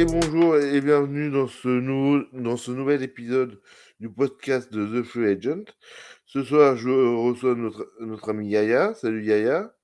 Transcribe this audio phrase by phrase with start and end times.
[0.00, 3.60] Et bonjour et bienvenue dans ce, nouveau, dans ce nouvel épisode
[4.00, 5.64] du podcast de The Free Agent.
[6.24, 8.94] Ce soir, je reçois notre, notre ami Yaya.
[8.94, 9.74] Salut Yaya.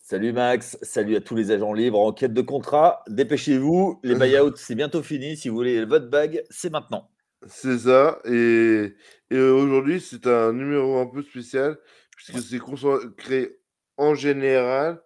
[0.00, 3.02] Salut Max, salut à tous les agents libres en quête de contrat.
[3.08, 5.36] Dépêchez-vous, les buyouts, c'est bientôt fini.
[5.36, 7.10] Si vous voulez votre bague, c'est maintenant.
[7.48, 8.20] C'est ça.
[8.24, 8.94] Et,
[9.32, 11.76] et aujourd'hui, c'est un numéro un peu spécial
[12.16, 13.58] puisque c'est consacré
[13.96, 15.02] en général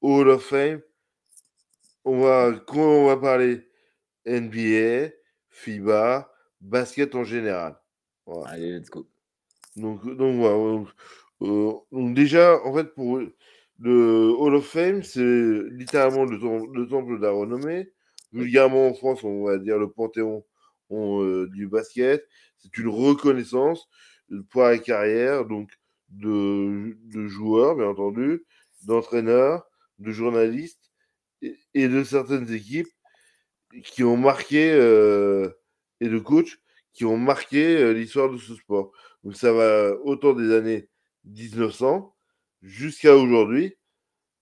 [0.00, 0.82] au Hall of Fame.
[2.04, 3.73] On va, on va parler
[4.26, 5.10] NBA,
[5.50, 7.76] FIBA, basket en général.
[8.46, 9.08] Allez, let's go.
[9.76, 10.84] Donc, donc, voilà.
[11.42, 13.20] Euh, donc déjà, en fait, pour
[13.78, 15.20] le Hall of Fame, c'est
[15.70, 16.38] littéralement le,
[16.72, 17.92] le temple de la renommée.
[18.32, 20.44] Vulgairement en France, on va dire le panthéon
[20.92, 22.26] euh, du basket.
[22.58, 23.88] C'est une reconnaissance
[24.50, 25.70] pour la carrière donc
[26.10, 28.44] de, de joueurs, bien entendu,
[28.86, 29.66] d'entraîneurs,
[29.98, 30.92] de journalistes
[31.42, 32.88] et, et, de certaines équipes
[33.82, 35.50] qui ont marqué euh,
[36.00, 36.58] et de coachs
[36.92, 38.92] qui ont marqué euh, l'histoire de ce sport.
[39.24, 40.88] Donc ça va autant des années
[41.24, 42.14] 1900
[42.62, 43.76] jusqu'à aujourd'hui,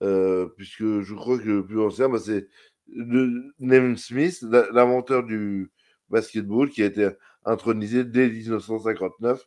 [0.03, 2.47] euh, puisque je crois que le plus ancien, bah, c'est
[2.87, 5.71] Name Smith, l'inventeur du
[6.09, 7.09] basketball, qui a été
[7.45, 9.45] intronisé dès 1959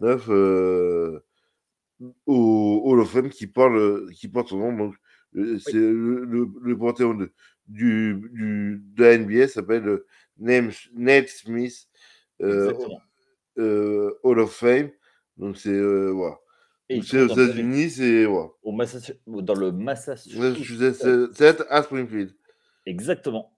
[0.00, 1.20] neuf, euh,
[2.26, 4.76] au Hall of Fame qui, parle, qui porte son nom.
[4.76, 4.94] Donc,
[5.34, 7.32] c'est le, le, le, panthéon de,
[7.68, 10.00] du, du, de la NBA s'appelle
[10.38, 11.88] Name, Nate Smith
[12.42, 12.72] euh,
[13.58, 14.90] euh, Hall of Fame.
[15.36, 16.38] Donc, c'est euh, voilà.
[17.02, 18.48] C'est aux États-Unis, c'est ouais.
[18.62, 21.30] Au dans le Massachusetts.
[21.34, 22.34] C'est à Springfield.
[22.84, 23.56] Exactement.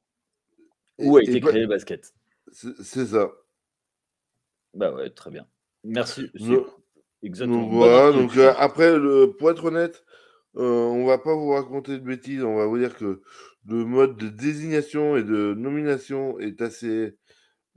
[0.98, 2.12] Où a été créé le basket.
[2.50, 3.30] C'est ça.
[4.74, 5.46] Bah ouais, très bien.
[5.84, 6.30] Merci.
[7.22, 7.62] Exactement.
[7.62, 10.04] Donc, voilà, donc euh, après, le, pour être honnête,
[10.56, 13.22] euh, on va pas vous raconter de bêtises, on va vous dire que
[13.66, 17.16] le mode de désignation et de nomination est assez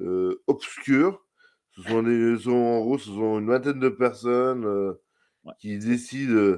[0.02, 1.26] euh, obscur.
[1.72, 4.94] Ce sont, des, sont, en gros, ce sont une vingtaine de personnes euh,
[5.44, 5.54] ouais.
[5.60, 6.58] qui décident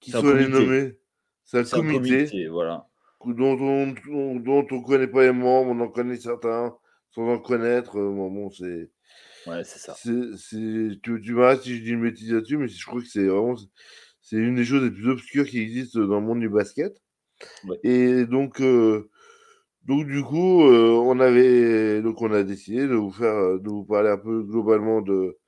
[0.00, 0.98] qui sont les nommés.
[1.44, 2.88] C'est un, comité, comité, voilà.
[3.24, 6.76] dont on ne dont on connaît pas les membres, on en connaît certains
[7.10, 7.94] sans en connaître.
[7.94, 8.90] Bon, bon c'est
[9.46, 9.94] Ouais, c'est ça.
[10.02, 13.54] Tu, tu m'arrêtes si je dis une bêtise là-dessus, mais je crois que c'est vraiment
[14.26, 17.00] c'est une des choses les plus obscures qui existent dans le monde du basket.
[17.64, 17.78] Ouais.
[17.84, 19.08] Et donc, euh,
[19.84, 23.84] donc du coup, euh, on avait donc on a décidé de vous faire de vous
[23.84, 25.38] parler un peu globalement de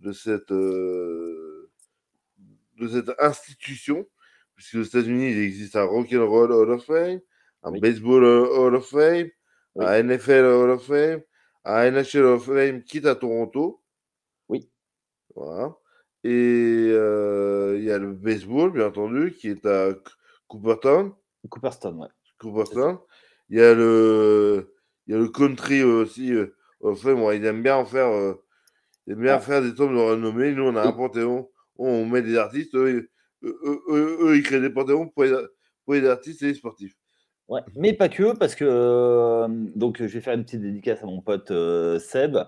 [0.00, 1.70] de cette euh,
[2.78, 4.04] de cette institution,
[4.56, 7.20] puisque aux États-Unis il existe un Rock and Roll Hall of Fame,
[7.62, 7.80] un Oui.
[7.80, 9.28] Baseball Hall of Fame,
[9.76, 9.86] Oui.
[9.86, 11.22] un NFL Hall of Fame,
[11.64, 13.80] un NHL Hall of Fame quitte à Toronto.
[14.48, 14.68] Oui.
[15.36, 15.76] Voilà.
[16.24, 19.90] Et euh, il y a le baseball, bien entendu, qui est à
[20.48, 21.12] Cooperstown.
[21.50, 22.08] Cooperstown, ouais.
[22.38, 22.98] Cooperstown.
[23.50, 24.72] Il y a le,
[25.06, 26.32] il y a le country aussi.
[26.32, 27.22] Euh, Hall of Fame.
[27.22, 28.34] Ouais, il aime bien en faire, euh,
[29.06, 29.40] il aime bien Ah.
[29.40, 30.52] faire des tombes de renommée.
[30.52, 31.50] Nous, on a un panthéon.
[31.76, 32.74] On met des artistes.
[32.74, 33.08] Eux,
[33.42, 35.34] ils- eux, eux, eux, eux, ils créent des panthéons pour les,
[35.84, 36.94] pour les artistes et les sportifs.
[37.48, 39.46] Ouais, mais pas que, parce que euh,
[39.76, 42.38] donc je vais faire une petite dédicace à mon pote euh, Seb.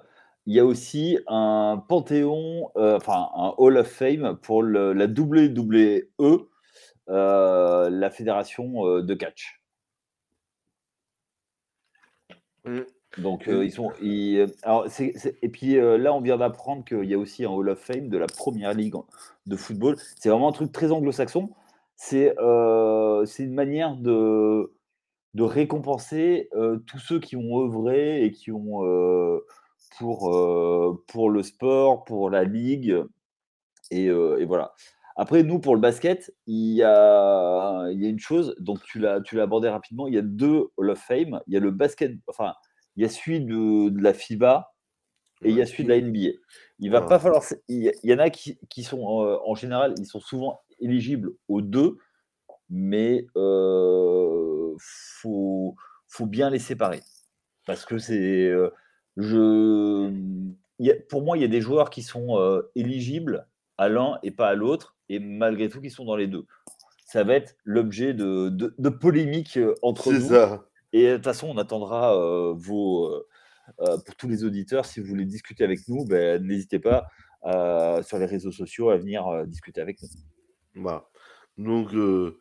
[0.46, 5.06] Il y a aussi un panthéon, euh, enfin un Hall of Fame pour le- la
[5.08, 6.48] WWE,
[7.08, 9.60] euh, la fédération euh, de catch.
[12.64, 12.80] Mm.
[13.18, 17.18] Donc euh, ils sont, ils- alors, et puis là on vient d'apprendre qu'il y a
[17.18, 18.94] aussi un Hall of Fame de la première ligue
[19.46, 19.96] de football.
[20.18, 21.50] C'est vraiment un truc très anglo-saxon.
[21.96, 22.34] C'est
[23.26, 24.72] c'est une manière de
[25.34, 26.50] de récompenser
[26.86, 28.82] tous ceux qui ont œuvré et qui ont
[29.98, 32.96] pour, euh, pour le sport, pour la ligue.
[33.90, 34.72] Et, euh, et voilà.
[35.16, 38.98] Après, nous, pour le basket, il y a, il y a une chose, donc tu
[38.98, 41.40] l'as tu l'as abordé rapidement, il y a deux Hall of Fame.
[41.46, 42.52] Il y a le basket, enfin,
[42.96, 44.74] il y a celui de, de la FIBA
[45.42, 46.38] et il y a celui de la NBA.
[46.80, 47.06] Il va Ouais.
[47.08, 47.42] pas falloir.
[47.68, 51.96] Il y, en a qui, qui sont, en général, ils sont souvent éligibles aux deux,
[52.68, 55.76] mais euh, faut,
[56.08, 57.02] faut bien les séparer.
[57.66, 58.46] Parce que c'est.
[58.46, 58.70] euh,
[59.16, 60.10] je,
[60.78, 63.46] il y a- pour moi, il y a des joueurs qui sont euh, éligibles
[63.78, 66.44] à l'un et pas à l'autre, et malgré tout, qui sont dans les deux.
[67.06, 70.28] Ça va être l'objet de, de, de polémiques euh, entre nous.
[70.28, 70.66] ça.
[70.92, 73.06] Et de toute façon, on attendra euh, vos.
[73.06, 73.26] euh,
[73.80, 77.06] euh, pour tous les auditeurs, si vous voulez discuter avec nous, ben, n'hésitez pas
[77.46, 80.08] euh, sur les réseaux sociaux à venir euh, discuter avec nous.
[80.82, 81.08] Voilà.
[81.58, 82.38] Donc, euh,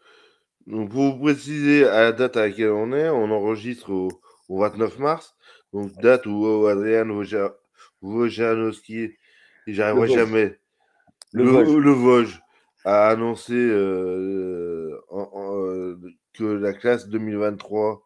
[0.68, 4.07] donc, pour vous préciser à la date à laquelle on est, on enregistre au,
[4.50, 5.65] au 29 mars, donc
[6.01, 7.54] date où euh, Adrian Wojcia-
[8.01, 9.12] Wojciechowski,
[9.68, 10.60] et j'arriverai jamais,
[11.33, 11.77] Le le, Vosges.
[11.83, 12.42] le Vosges
[12.83, 16.00] a annoncé euh, en- en, euh,
[16.33, 18.01] que la classe 2023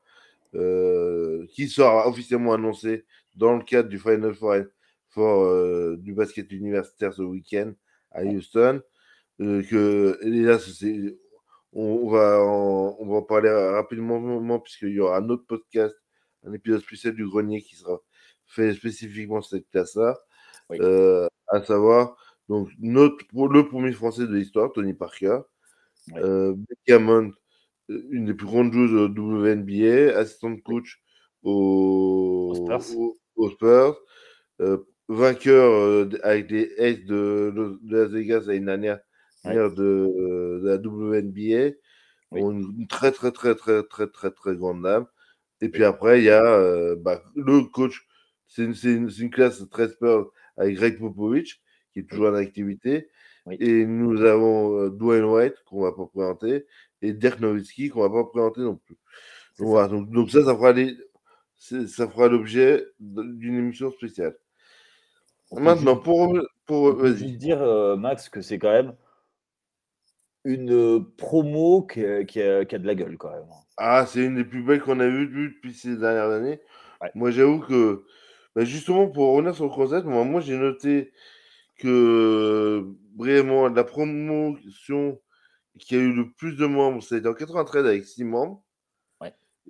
[1.54, 3.06] qui sera officiellement annoncé
[3.36, 4.56] dans le cadre du Final Four,
[5.10, 7.74] for, du basket universitaire ce week-end
[8.12, 8.82] à Houston.
[9.38, 10.58] que, et là,
[11.74, 15.96] on, va en, on va en parler rapidement puisqu'il y aura un autre podcast,
[16.46, 18.00] un épisode spécial du grenier qui sera
[18.46, 20.18] fait spécifiquement cette classe-là.
[21.48, 22.16] à savoir,
[22.50, 25.40] donc, notre, le premier français de l'histoire, Tony Parker.
[26.16, 26.56] Euh,
[26.90, 27.32] euh,
[28.12, 31.02] une des plus grandes joueuses de WNBA, assistante coach
[31.44, 32.54] au,
[33.52, 33.98] Spurs.
[34.62, 34.78] Euh,
[35.08, 39.00] vainqueur euh, avec des Aces de, de, Las Vegas l'année dernière
[39.46, 41.76] de, de, la WNBA.
[42.32, 45.06] Une, très, très, très, très, très, très, très grande dame.
[45.62, 48.08] Et puis après, il y a bah, le coach.
[48.48, 51.62] C'est une, une, une, classe très Spurs avec Greg Popovich,
[51.94, 53.10] qui est toujours en activité.
[53.60, 56.66] Et nous avons Dwayne White, qu'on va pas présenter,
[57.02, 58.98] et Dirk Nowitzki, qu'on va pas présenter non plus.
[59.58, 60.74] Donc, voilà, donc, ça, ça fera,
[61.58, 64.36] ça fera l'objet d'une émission spéciale.
[65.52, 66.38] Maintenant, pour.
[66.66, 67.38] pour vas-y.
[67.38, 67.60] dire,
[67.98, 68.94] Max, que c'est quand même
[70.46, 73.46] une promo qui a, qui, a, de la gueule, quand même.
[73.78, 76.60] Ah, c'est une des plus belles qu'on a vues depuis ces dernières années.
[77.16, 78.06] Moi, j'avoue que,
[78.56, 81.12] bah, justement, pour revenir sur le concept, moi, moi j'ai noté
[81.78, 82.86] que
[83.18, 85.20] vraiment la promotion
[85.80, 88.64] qui a eu le plus de membres, c'était en 93 avec 6 membres.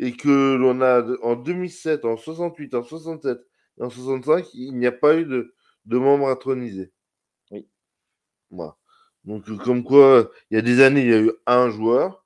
[0.01, 3.37] Et que l'on a en 2007, en 68, en 67
[3.79, 5.53] et en 65, il n'y a pas eu de,
[5.85, 6.93] de membres intronisés.
[7.51, 7.67] Oui.
[8.51, 8.78] Voilà.
[9.29, 12.25] Donc, comme quoi, il y a des années, il y a eu un joueur.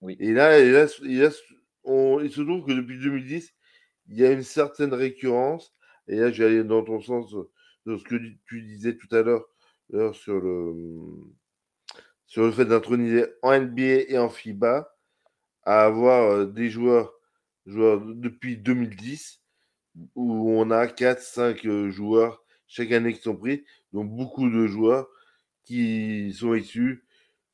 [0.00, 0.16] Oui.
[0.18, 0.66] Et là, il,
[1.04, 3.54] il se trouve que depuis 2010,
[4.08, 5.72] il y a une certaine récurrence.
[6.08, 7.32] Et là, j'allais dans ton sens
[7.86, 8.16] de ce que
[8.48, 9.46] tu disais tout à l'heure
[10.16, 10.74] sur le,
[12.26, 14.92] sur le fait d'introniser en NBA et en FIBA
[15.62, 17.12] à avoir euh, des joueurs,
[17.64, 19.40] joueurs depuis 2010
[20.16, 25.08] où on a 4-5 euh, joueurs chaque année qui sont pris, donc beaucoup de joueurs
[25.70, 27.04] qui sont issus.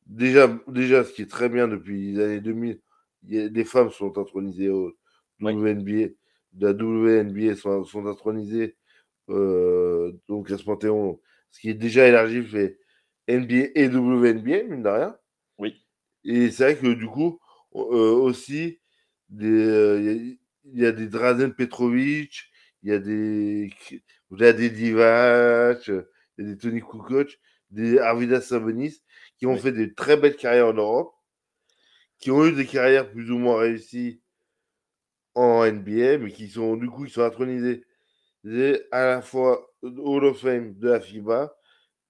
[0.06, 2.80] Déjà, déjà, ce qui est très bien depuis les années 2000,
[3.22, 4.96] des femmes sont intronisées au
[5.40, 6.14] WNBA,
[6.52, 8.76] de la WNBA sont, sont intronisées
[9.28, 11.20] euh, donc à ce panthéon,
[11.50, 12.78] ce qui est déjà élargi, fait
[13.28, 15.16] NBA et WNBA, mine de rien.
[15.58, 15.84] Oui.
[16.24, 17.38] Et c'est vrai que du coup,
[17.74, 18.78] euh, aussi,
[19.42, 20.34] euh,
[20.64, 22.44] il y, a des Drazen Petrovic,
[22.82, 23.70] il y a des,
[24.30, 26.04] il y a des Divac, il
[26.38, 27.38] y a des Tony Kukoc,
[27.70, 29.02] des Arvidas Sabonis,
[29.38, 31.14] qui ont fait des très belles carrières en Europe,
[32.18, 34.20] qui ont eu des carrières plus ou moins réussies
[35.34, 37.84] en NBA, mais qui sont du coup qui sont intronisés
[38.90, 41.54] à la fois Hall of Fame de la FIBA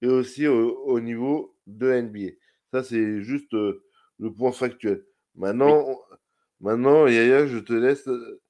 [0.01, 2.35] et aussi au, niveau de NBA.
[2.71, 3.83] Ça, c'est juste euh,
[4.19, 5.03] le point factuel.
[5.35, 5.85] Maintenant,
[6.61, 8.41] maintenant, Yaya, je te laisse euh,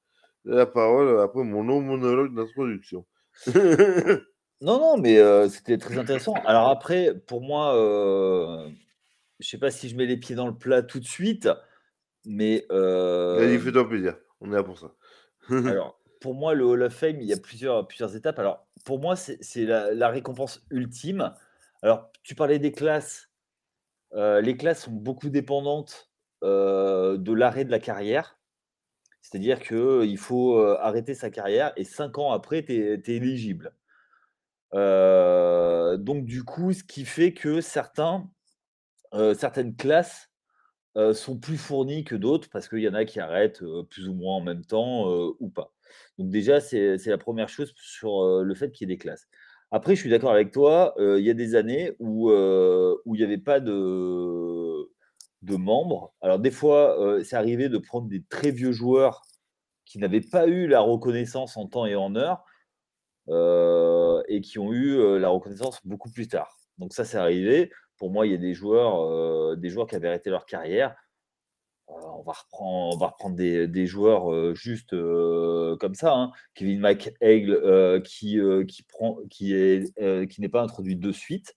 [0.43, 3.05] la parole après mon long monologue d'introduction.
[4.61, 6.33] non, non, mais euh, c'était très intéressant.
[6.45, 10.55] Alors après, pour moi, je ne sais pas si je mets les pieds dans le
[10.55, 11.49] plat tout de suite,
[12.25, 12.65] mais...
[12.69, 14.17] Vas-y, fais-toi plaisir.
[14.41, 14.93] On est là pour ça.
[15.49, 18.39] alors, pour moi, le Hall of Fame, il y a plusieurs, plusieurs étapes.
[18.39, 21.33] Alors, pour moi, c'est la, récompense ultime.
[21.81, 23.29] Alors, tu parlais des classes.
[24.13, 26.09] Euh, les classes sont beaucoup dépendantes
[26.43, 28.39] euh, de l'arrêt de la carrière.
[29.21, 33.73] C'est-à-dire qu'il faut euh, arrêter sa carrière et cinq ans après, tu es, éligible.
[34.73, 38.29] Donc, du coup, ce qui fait que certains,
[39.13, 40.29] certaines classes
[41.13, 44.35] sont plus fournies que d'autres parce qu'il y en a qui arrêtent plus ou moins
[44.35, 45.07] en même temps
[45.39, 45.73] ou pas.
[46.17, 49.27] Donc déjà, c'est la première chose sur le fait qu'il y ait des classes.
[49.69, 53.23] Après, je suis d'accord avec toi, il y a des années où, où il n'y
[53.23, 54.89] avait pas de,
[55.43, 56.13] de membres.
[56.21, 59.21] Alors des fois, c'est arrivé de prendre des très vieux joueurs
[59.85, 62.43] qui n'avaient pas eu la reconnaissance en temps et en heure
[64.27, 66.57] et qui ont eu la reconnaissance beaucoup plus tard.
[66.77, 67.71] Donc ça, c'est arrivé.
[67.97, 70.95] Pour moi, il y a des joueurs, des joueurs qui avaient arrêté leur carrière
[71.89, 76.13] euh, on va reprendre, on va reprendre des, joueurs euh, juste euh, comme ça.
[76.13, 76.31] Hein.
[76.53, 81.55] Kevin McHale qui, qui, prend, qui, est, qui n'est pas introduit de suite.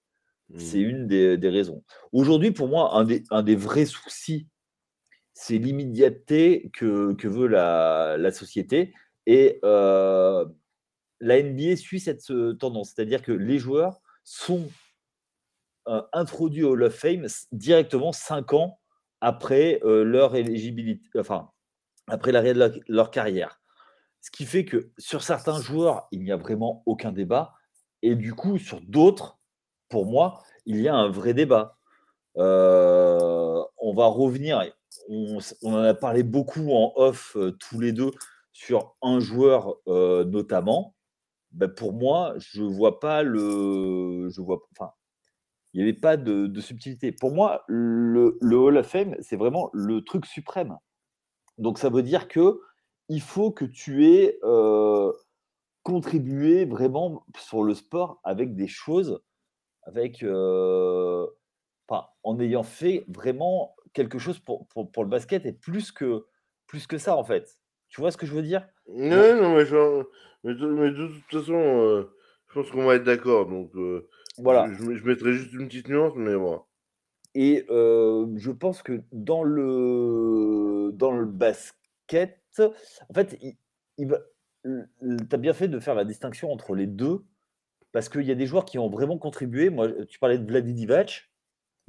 [0.56, 0.88] C'est mmh.
[0.88, 1.84] une des, raisons.
[2.12, 4.48] Aujourd'hui, pour moi, un des, un des vrais soucis,
[5.32, 8.92] c'est l'immédiateté que, que, veut la, la société.
[9.26, 9.60] Et
[11.20, 12.92] la NBA suit cette tendance.
[12.94, 14.68] C'est-à-dire que les joueurs sont
[16.12, 18.80] introduits au Hall of Fame directement 5 ans
[19.20, 21.50] après euh, leur éligibilité, enfin,
[22.08, 23.60] après l'arrêt de leur, carrière.
[24.20, 27.54] Ce qui fait que sur certains joueurs, il n'y a vraiment aucun débat.
[28.02, 29.38] Et du coup, sur d'autres,
[29.88, 31.76] pour moi, il y a un vrai débat.
[32.36, 34.62] Euh, on va revenir,
[35.08, 38.12] on, en a parlé beaucoup en off tous les deux
[38.52, 40.94] sur un joueur notamment.
[41.52, 44.28] Ben, pour moi, je vois pas le.
[44.30, 44.92] Je vois, enfin,
[45.73, 47.12] il n'y avait pas de, subtilité.
[47.12, 50.76] Pour moi, le, Hall of Fame, c'est vraiment le truc suprême.
[51.59, 52.61] Donc ça veut dire que
[53.09, 54.38] il faut que tu aies
[55.83, 59.21] contribué vraiment sur le sport avec des choses,
[59.83, 60.25] avec,
[62.23, 66.26] en ayant fait vraiment quelque chose pour, pour, le basket et plus que,
[66.66, 67.59] plus que ça en fait.
[67.90, 68.66] Tu vois ce que je veux dire?
[68.88, 69.64] Non, non, mais,
[70.54, 72.09] de, toute façon,
[72.49, 73.47] je pense qu'on va être d'accord.
[73.47, 73.73] Donc,
[74.38, 74.73] voilà.
[74.73, 76.68] Je, mettrai juste une petite nuance, mais moi.
[77.35, 83.38] Et je pense que dans le, dans le basket, en fait,
[83.99, 84.16] il,
[84.64, 87.25] tu as bien fait de faire la distinction entre les deux,
[87.92, 89.68] parce qu'il y a des joueurs qui ont vraiment contribué.
[89.68, 91.28] Moi, tu parlais de Vladi Divac.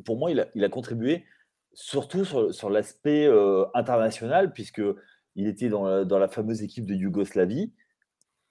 [0.03, 1.25] Pour moi, il a, il a contribué
[1.73, 3.29] surtout sur, sur l'aspect
[3.75, 4.81] international, puisque
[5.35, 7.73] il était dans la, dans la, fameuse équipe de Yougoslavie.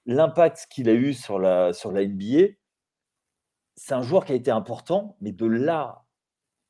[0.07, 2.55] L'impact qu'il a eu sur la, NBA,
[3.77, 6.05] c'est un joueur qui a été important, mais de là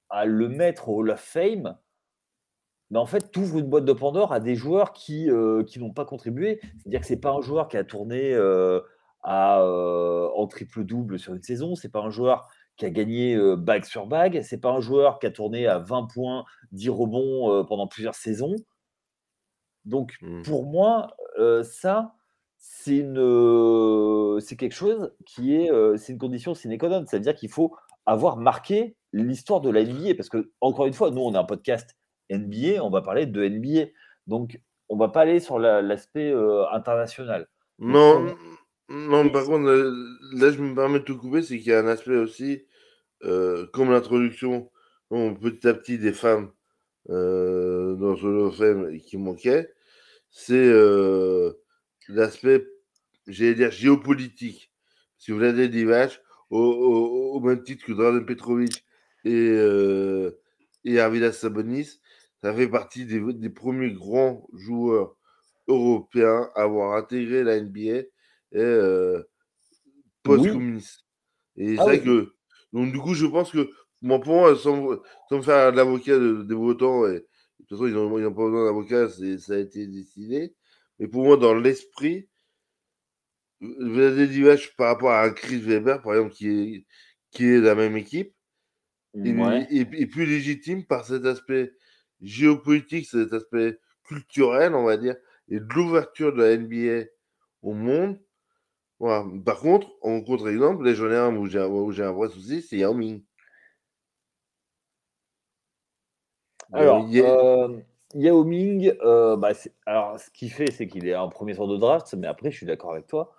[0.09, 1.79] à le mettre au Hall of Fame,
[2.91, 5.79] mais en fait, tu ouvres une boîte de Pandore à des joueurs qui, euh, qui
[5.79, 6.61] n'ont pas contribué.
[6.79, 8.81] C'est-à-dire que ce n'est pas un joueur qui a tourné euh,
[9.23, 13.39] à, euh, en triple-double sur une saison, ce n'est pas un joueur qui a gagné
[13.59, 16.89] bague sur bague, ce n'est pas un joueur qui a tourné à 20 points, 10
[16.89, 18.57] rebonds pendant plusieurs saisons.
[19.85, 20.43] Donc, mmh.
[20.43, 21.17] pour moi,
[21.63, 22.15] ça,
[22.57, 27.05] c'est une, c'est quelque chose qui est, c'est une condition sine qua non.
[27.07, 27.75] C'est-à-dire qu'il faut
[28.07, 30.15] avoir marqué l'histoire de la NBA.
[30.15, 31.97] Parce que, encore une fois, nous, on a un podcast
[32.31, 33.91] NBA, on va parler de NBA.
[34.27, 36.35] Donc, on va pas aller sur l'aspect
[36.73, 37.49] international.
[37.79, 38.37] Non,
[38.91, 39.71] non, par contre,
[40.35, 42.67] là, je me permets de te couper, c'est qu'il y a un aspect aussi,
[43.21, 44.71] comme l'introduction,
[45.11, 46.51] petit à petit, des femmes
[47.11, 49.73] dans ce film qui manquait,
[50.31, 50.71] c'est
[52.09, 52.67] l'aspect,
[53.27, 54.73] j'allais dire, géopolitique.
[55.19, 58.85] Si vous avez des vaches, au, même titre que Dragan Petrovic
[59.25, 60.33] et, euh,
[60.85, 62.01] et Arvidas Sabonis,
[62.43, 65.17] ça fait partie des, des, premiers grands joueurs
[65.69, 68.09] européens à avoir intégré la NBA et
[68.55, 69.23] euh,
[70.23, 71.05] post-communiste.
[71.57, 72.35] Et c'est ah vrai que,
[72.73, 73.71] donc du coup, je pense que,
[74.03, 77.27] moi, pour moi, sans, sans me faire l'avocat des votants, et de
[77.69, 80.55] toute façon, ils n'ont pas besoin d'avocat, ça a été décidé.
[80.99, 82.29] Mais pour moi, dans l'esprit,
[83.61, 86.87] vous avez des par rapport à un Chris Weber, par exemple, qui est,
[87.31, 88.35] qui est de la même équipe,
[89.15, 91.73] et, plus légitime par cet aspect
[92.21, 95.17] géopolitique, cet aspect culturel, on va dire,
[95.49, 97.07] et de l'ouverture de la NBA
[97.63, 98.21] au monde.
[98.99, 99.27] Voilà.
[99.45, 101.59] Par contre, en contre-exemple, là j'en ai un où j'ai
[102.03, 103.23] un, vrai souci, c'est Yao Ming.
[106.73, 107.81] Alors, euh,
[108.15, 109.53] Yao Ming, euh, bah,
[109.87, 112.57] alors ce qu'il fait, c'est qu'il est un premier sort de draft, mais après, je
[112.57, 113.33] suis d'accord avec toi.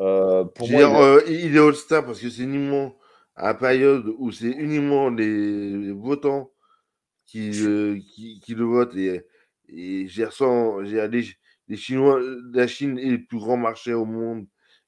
[0.00, 2.96] Euh, pour moi, il, euh, il, est All-Star parce que c'est uniquement
[3.36, 6.50] à la période où c'est uniquement les, votants
[7.26, 9.24] qui, qui, qui, le votent et,
[9.68, 10.26] et j'ai
[11.08, 11.24] les,
[11.68, 12.20] les Chinois,
[12.52, 14.46] la Chine est le plus grand marché au monde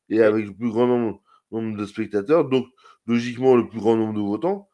[0.08, 2.66] et avec le plus grand nombre, nombre de spectateurs, donc
[3.06, 4.68] logiquement le plus grand nombre de votants.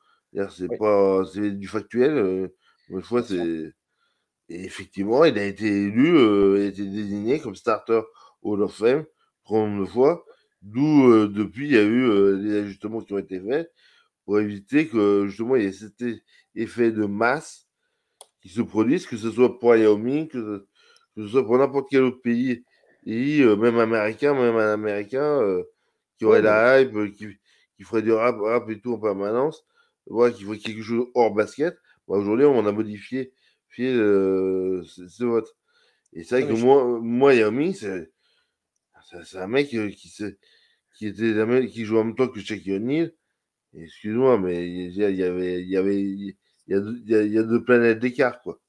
[0.49, 2.50] C'est pas, c'est du factuel.
[2.92, 3.72] Une fois, c'est
[4.52, 8.02] et effectivement, il a été élu, euh, il a été désigné comme starter
[8.42, 9.06] Hall of Fame,
[9.50, 10.26] de fois,
[10.61, 13.72] d'où euh, depuis il y a eu euh, des ajustements qui ont été faits
[14.25, 16.04] pour éviter que justement il y ait cet
[16.54, 17.66] effet de masse
[18.42, 20.66] qui se produise, que ce soit pour Yao Ming, que,
[21.16, 22.64] ce, soit pour n'importe quel autre pays,
[23.06, 25.40] et, même américain, même un américain
[26.18, 27.28] qui aurait la hype, qui,
[27.76, 29.64] qui, ferait du rap, rap et tout en permanence,
[30.06, 31.76] voilà, qui ferait quelque chose hors basket.
[32.09, 33.32] Bah, aujourd'hui, on a modifié
[33.80, 35.49] euh, ce, vote.
[36.12, 39.97] Et c'est vrai que moi, moi, Yao Ming, c'est un mec qui,
[40.94, 43.12] qui, était, qui joue en même temps que Shaquille O'Neal.
[43.75, 46.37] Excuse-moi, mais il y avait, il y avait, il
[46.68, 48.61] y a, il y a deux planètes d'écart, quoi.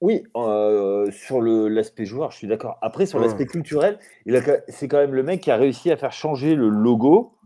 [0.00, 2.78] Oui, euh, sur l'aspect joueur, je suis d'accord.
[2.82, 3.98] Après, sur l'aspect culturel,
[4.68, 7.38] c'est quand même le mec qui a réussi à faire changer le logo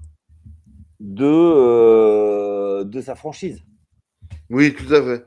[0.98, 3.62] de, euh, de sa franchise.
[4.50, 5.26] Oui, tout à fait.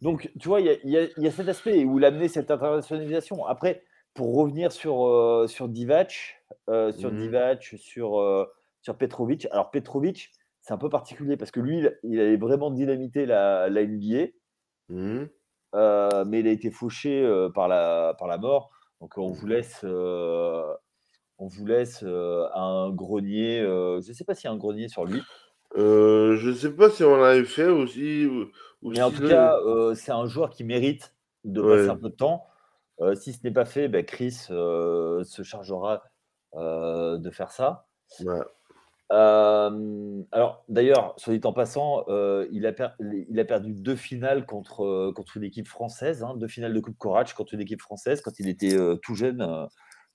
[0.00, 3.44] Donc, tu vois, il y, a, cet aspect où amené cette internationalisation.
[3.46, 3.82] Après,
[4.14, 8.46] pour revenir sur, euh, sur Divac, euh, sur, mmh Divac sur, euh,
[8.80, 9.46] sur Petrovic.
[9.50, 10.30] Alors, Petrovic,
[10.62, 14.28] c'est un peu particulier parce que lui, il, avait vraiment dynamité la, la NBA.
[14.88, 15.26] Mmh
[15.72, 17.24] mais il a été fauché
[17.54, 18.72] par, la, par la mort.
[19.00, 23.60] Donc, on vous laisse, on vous laisse un grenier.
[23.60, 25.22] je ne sais pas s'il y a un grenier sur lui.
[25.76, 28.28] Euh, je sais pas si on l'avait fait aussi.
[28.82, 29.56] Mais en tout cas,
[29.94, 32.46] c'est un joueur qui mérite de passer un peu de temps.
[33.14, 36.02] si ce n'est pas fait, ben, Chris se chargera
[36.54, 37.86] de faire ça.
[39.10, 42.04] alors, d'ailleurs, soit dit en passant,
[42.50, 46.74] il, a il, a perdu deux finales contre, contre une équipe française, hein, deux finales
[46.74, 49.68] de Coupe Courage contre une équipe française quand il était tout jeune.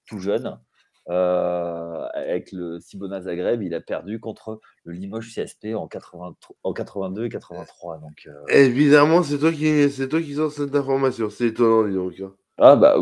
[0.06, 0.60] tout jeune.
[1.08, 8.00] Avec le Cibona Zagreb, il a perdu contre le Limoges CSP en, 82 et 83.
[8.00, 11.30] Donc, Évidemment, c'est toi qui c'est toi qui sors cette information.
[11.30, 12.20] C'est étonnant, dis donc.
[12.20, 12.36] Hein.
[12.58, 12.96] Ah bah,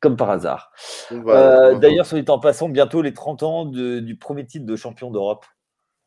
[0.00, 0.72] comme par hasard.
[1.12, 5.10] Euh, d'ailleurs, sur les temps passant, bientôt les 30 ans du premier titre de champion
[5.10, 5.44] d'Europe.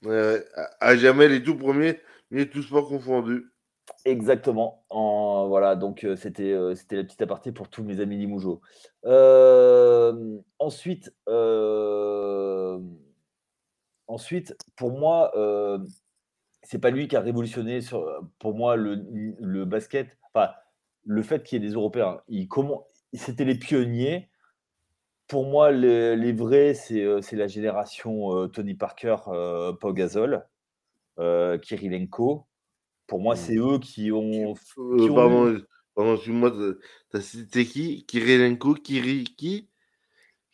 [0.05, 1.99] à jamais les tout premiers,
[2.31, 3.45] mais tous sports confondus.
[4.05, 4.83] Exactement.
[4.89, 8.61] En, voilà, donc euh, c'était euh, c'était la petite aparté pour tous mes amis Limoujo.
[10.59, 11.13] ensuite,
[14.07, 15.31] ensuite, pour moi,
[16.63, 18.05] c'est pas lui qui a révolutionné sur,
[18.39, 19.05] pour moi le,
[19.39, 20.17] le basket.
[20.33, 20.51] Enfin,
[21.07, 22.21] le fait qu'il y ait des Européens,
[23.13, 24.29] c'était les pionniers.
[25.27, 30.45] Pour moi, les, vrais, c'est, euh, la génération euh, Tony Parker, euh, Pau Gasol,
[31.17, 32.45] Kirilenko.
[33.07, 34.53] Pour moi, c'est eux qui ont.
[35.15, 35.55] pardon,
[36.13, 36.51] excuse-moi,
[37.09, 38.05] t'as cité qui?
[38.05, 39.69] Kirilenko, Kiriki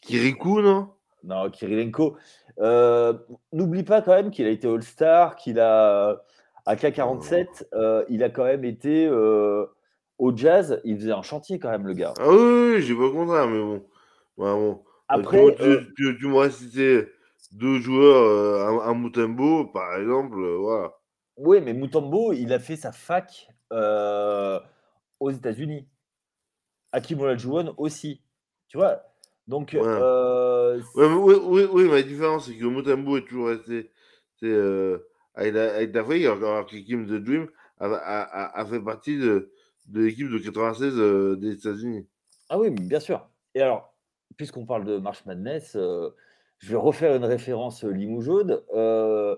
[0.02, 0.90] Kirikou, non?
[1.24, 2.16] Non, Kirilenko.
[3.52, 6.24] N'oublie pas quand même qu'il a été All-Star, qu'il a.
[6.66, 9.10] À K47, il a quand même été
[10.24, 12.14] au jazz, il faisait un chantier quand même, le gars.
[12.20, 13.86] Ah oui, j'ai pas contraire, mais bon.
[14.38, 14.84] bon.
[15.08, 17.08] Après, tu, euh m'aurais cité
[17.52, 20.94] deux joueurs, un, Mutombo, par exemple, euh, voilà.
[21.38, 24.60] Oui, mais Mutombo, il a fait sa fac euh,
[25.20, 25.88] aux États-Unis.
[26.92, 28.22] Akim Olajuwon aussi.
[28.68, 29.04] Tu vois?
[29.48, 29.72] Donc.
[29.74, 29.82] Ouais.
[30.96, 33.92] oui, oui, oui, mais la différence, c'est que Mutombo est toujours resté.
[34.40, 34.54] C'est,
[35.36, 37.48] avec, avec l'Afrique, alors que Kim The Dream
[37.80, 39.52] a, a, a fait partie de
[39.88, 42.08] de l'équipe de 96 euh, des États-Unis.
[42.50, 43.28] Ah oui, bien sûr.
[43.56, 43.94] Et alors,
[44.38, 45.76] puisqu'on parle de March Madness,
[46.60, 49.36] je vais refaire une référence euh,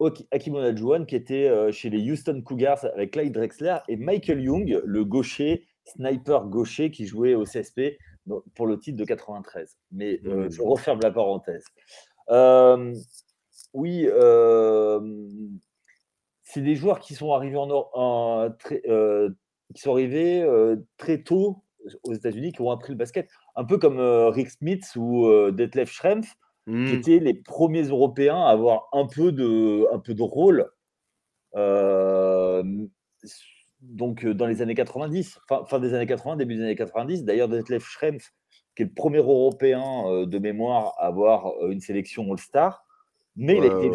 [0.00, 0.20] Limoujoud.
[0.22, 4.80] Euh, Akim Olajuwon qui était chez les Houston Cougars avec Clyde Drexler et Michael Young,
[4.84, 7.98] le gaucher, sniper gaucher qui jouait au CSP
[8.54, 9.78] pour le titre de 93.
[9.92, 10.50] Mais mmh.
[10.50, 11.64] je referme la parenthèse.
[13.72, 14.08] oui,
[16.44, 18.82] c'est des joueurs qui sont arrivés en, en très,
[19.74, 20.46] qui sont arrivés
[20.96, 21.62] très tôt
[22.04, 23.28] aux États-Unis, qui ont appris le basket.
[23.56, 26.36] Un peu comme Rick Smith ou Detlef Schrempf,
[26.70, 26.98] qui mmh.
[26.98, 30.70] étaient les premiers Européens à avoir un peu de, un peu de rôle.
[33.80, 37.24] donc dans les années 90, fin, des années 80, début des années 90.
[37.24, 38.32] D'ailleurs, Detlef Schrempf,
[38.76, 42.84] qui est le premier Européen de mémoire à avoir une sélection All-Star,
[43.36, 43.90] mais il, a été,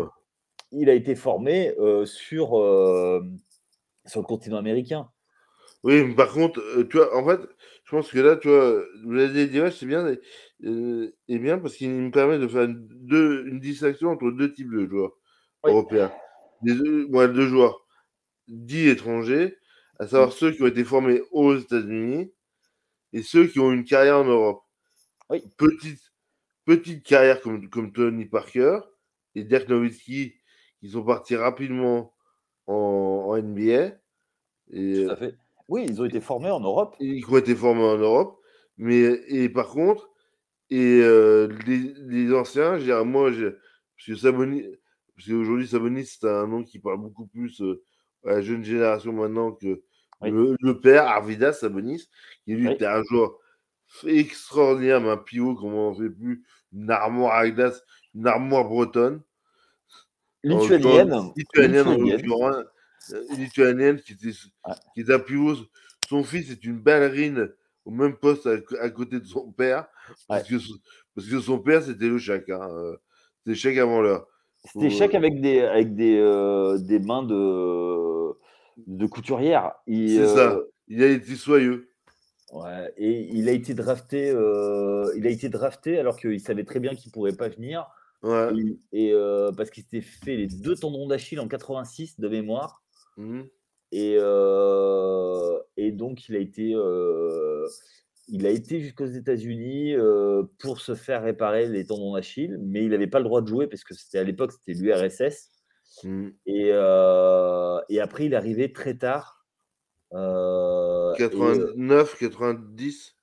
[0.72, 1.74] il, a été, formé
[2.06, 2.50] sur,
[4.06, 5.10] sur le continent américain.
[5.86, 7.40] Oui, mais par contre, euh, tu vois, en fait,
[7.96, 10.20] pense que là, tu vois, les images, c'est bien, et,
[10.66, 14.72] euh, bien parce qu'il me permet de faire une, deux, une distinction entre deux types
[14.72, 15.14] de joueurs
[15.64, 16.12] européens.
[16.62, 17.86] Des deux, deux joueurs
[18.48, 19.58] dits étrangers,
[20.00, 22.32] à savoir ceux qui ont été formés aux États-Unis
[23.14, 24.62] et ceux qui ont une carrière en Europe.
[25.30, 25.44] Oui.
[25.58, 26.02] Petite,
[26.66, 28.80] petite carrière comme, comme Tony Parker
[29.36, 30.36] et Dirk Nowitzki
[30.80, 32.14] qui sont partis rapidement
[32.68, 32.74] en,
[33.30, 33.98] en NBA.
[34.72, 35.36] Et, Tout à fait.
[35.68, 36.96] Oui, ils ont été formés en Europe.
[37.00, 38.40] Ils ont été formés en Europe.
[38.78, 40.10] Mais, et par contre,
[40.70, 44.64] et euh, les, anciens, je dirais, moi, parce que Sabonis,
[45.16, 47.84] parce qu'aujourd'hui, Sabonis, c'est un nom qui parle beaucoup plus euh,
[48.26, 49.82] à la jeune génération maintenant que
[50.22, 52.10] le, père, Arvidas Sabonis,
[52.44, 53.38] qui lui était un joueur
[54.08, 57.56] extraordinaire, mais un pivot, comme on n'en fait plus, une armoire avec
[58.14, 59.22] une armoire bretonne.
[60.44, 61.32] Lituanienne.
[61.36, 62.64] Lituanienne, en
[63.38, 64.32] lituanienne qui était,
[64.94, 65.56] qui était un pivot.
[66.10, 67.50] Son fils est une ballerine
[67.86, 69.88] au même poste à, côté de son père.
[70.28, 70.56] Parce, que,
[71.16, 72.50] parce que son père, c'était le chac.
[72.50, 72.68] Hein.
[72.72, 72.96] Euh,
[73.44, 74.28] c'était chac avant l'heure.
[74.66, 78.34] C'était chac avec des, avec des, euh, des mains de,
[78.88, 79.74] de couturière.
[79.88, 80.54] C'est ça.
[80.54, 81.92] Euh, il a été soyeux.
[82.52, 86.96] Ouais, et il a été drafté, il a été drafté alors qu'il savait très bien
[86.96, 87.88] qu'il ne pourrait pas venir.
[88.24, 88.50] Ouais.
[88.92, 89.14] Et,
[89.58, 92.85] parce qu'il s'était fait les deux tendons d'Achille en 86 de mémoire.
[93.18, 93.44] Mmh.
[93.92, 94.16] Et,
[95.78, 96.76] et donc, il a été,
[98.28, 99.96] il a été jusqu'aux États-Unis
[100.60, 103.68] pour se faire réparer les tendons d'Achille, mais il n'avait pas le droit de jouer
[103.68, 105.50] parce que c'était à l'époque, c'était l'URSS.
[106.04, 106.28] Mmh.
[106.46, 109.46] Et, et, après, il est arrivé très tard.
[110.12, 113.16] 89, 90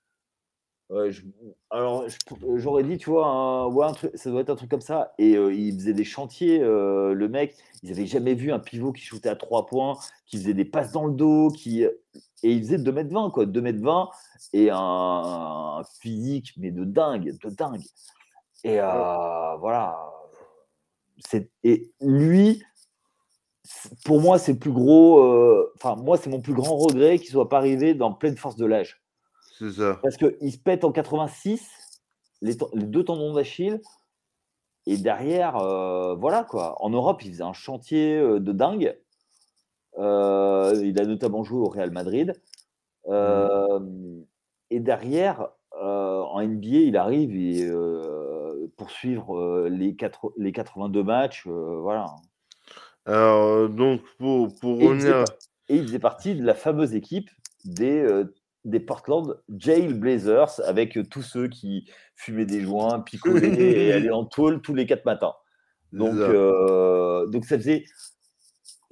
[1.70, 2.04] alors,
[2.56, 5.14] j'aurais dit, tu vois, un, ça doit être un truc comme ça.
[5.18, 7.56] Et il faisait des chantiers, le mec.
[7.82, 10.92] Ils n'avaient jamais vu un pivot qui shootait à 3 points, qui faisait des passes
[10.92, 11.82] dans le dos, qui.
[11.82, 11.92] Et
[12.42, 13.46] il faisait 2m20, quoi.
[13.46, 14.08] 2m20
[14.52, 17.84] et un, physique, mais de dingue, de dingue.
[18.64, 19.96] Et voilà.
[21.64, 22.62] Et lui,
[24.04, 25.66] pour moi, c'est plus gros.
[25.76, 28.56] Enfin, moi, c'est mon plus grand regret qu'il ne soit pas arrivé dans pleine force
[28.56, 29.01] de l'âge.
[29.62, 30.00] C'est ça.
[30.02, 32.00] Parce qu'il se pète en 86,
[32.40, 33.80] les, deux tendons d'Achille.
[34.86, 35.58] Et derrière,
[36.18, 36.74] voilà quoi.
[36.80, 38.98] En Europe, il faisait un chantier de dingue.
[39.96, 42.34] il a notamment joué au Real Madrid.
[43.06, 44.22] Mmh.
[44.70, 47.70] Et derrière, en NBA, il arrive et,
[48.76, 49.96] pour suivre les,
[50.38, 51.46] les 82 matchs.
[51.46, 52.06] voilà.
[53.06, 55.24] Alors, donc, pour, pour revenir.
[55.68, 57.30] et il faisait partie de la fameuse équipe
[57.64, 58.04] des,
[58.64, 64.24] des Portland Jail Blazers avec tous ceux qui fumaient des joints, picolaient et allaient en
[64.24, 65.34] tôle tous les quatre matins.
[65.92, 67.26] Donc, ça.
[67.30, 67.84] donc ça faisait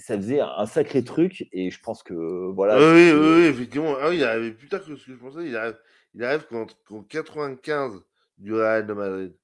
[0.01, 2.77] ça faisait un sacré truc et je pense que voilà.
[2.79, 3.95] Oui, oui, effectivement.
[4.01, 5.45] Ah oui, il arrive plus tard que ce que je pensais.
[5.45, 5.79] Il arrive,
[6.15, 8.03] il arrive qu'en 95
[8.39, 9.37] du Real de Madrid.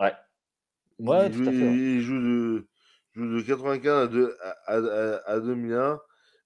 [0.00, 0.14] Ouais.
[1.00, 1.52] Ouais, tout à fait.
[1.52, 2.68] Il joue de,
[3.14, 6.00] joue de 95 à, à, à, 2001.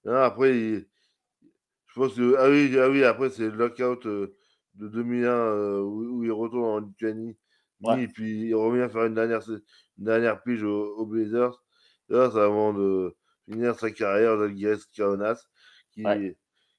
[0.07, 0.87] après, il,
[1.91, 2.35] je pense que.
[2.39, 4.35] Ah oui, ah oui après, c'est le lockout de
[4.75, 7.37] 2001 où, il retourne en Lituanie.
[7.99, 9.61] Et puis il revient faire une dernière, une
[10.05, 11.63] dernière pige aux, Blazers.
[12.09, 13.17] là, c'est avant de
[13.49, 15.43] finir sa carrière d'Algiris Kaunas,
[15.93, 16.05] qui,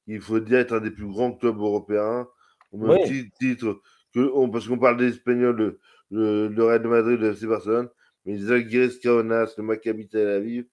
[0.08, 2.28] il faut dire, être un des plus grands clubs européens.
[2.72, 3.04] Au même
[3.40, 3.82] titre
[4.14, 5.78] que, parce qu'on parle des Espagnols,
[6.10, 7.90] le, le, Real de Madrid, le FC Barcelone,
[8.26, 10.66] mais les Algiris Kaunas, le Maccabi Tel Aviv,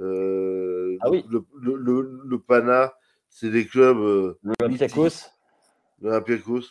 [0.00, 1.24] euh, ah oui.
[1.28, 1.44] le,
[2.24, 2.92] le, Pana,
[3.30, 3.98] c'est des clubs.
[3.98, 5.26] Euh, L'Olympiakos
[6.00, 6.64] L'Olympiakos.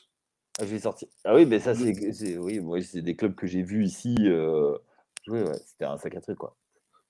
[0.60, 1.08] Ah, je vais sortir.
[1.24, 4.16] Ah oui, mais ça, c'est oui, c'est des clubs que j'ai vus ici.
[4.22, 4.76] Euh...
[5.28, 6.56] Oui, ouais, c'était un sacré truc, quoi.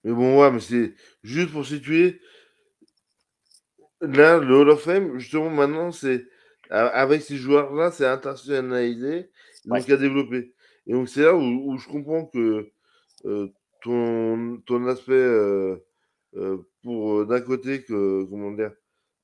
[0.03, 2.19] Mais bon, ouais, mais c'est juste pour situer.
[4.01, 6.25] Là, le Hall of Fame, justement, maintenant, c'est
[6.69, 9.29] avec ces joueurs-là, c'est internationalisé,
[9.65, 10.53] donc à développer.
[10.85, 12.71] Et donc, c'est là où, je comprends que
[13.25, 13.47] euh,
[13.81, 15.77] ton, ton aspect, euh,
[16.83, 18.71] pour d'un côté, que, comment dire,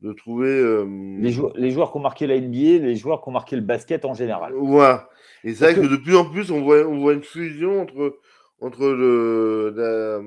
[0.03, 0.85] de trouver.
[1.19, 3.61] les, joueurs, les, joueurs qui ont marqué la NBA, les joueurs qui ont marqué le
[3.61, 4.53] basket en général.
[4.55, 4.97] Ouais.
[5.43, 5.87] Et c'est vrai que...
[5.87, 8.19] de plus en plus, on voit, on voit une fusion entre,
[8.59, 10.21] entre le, la,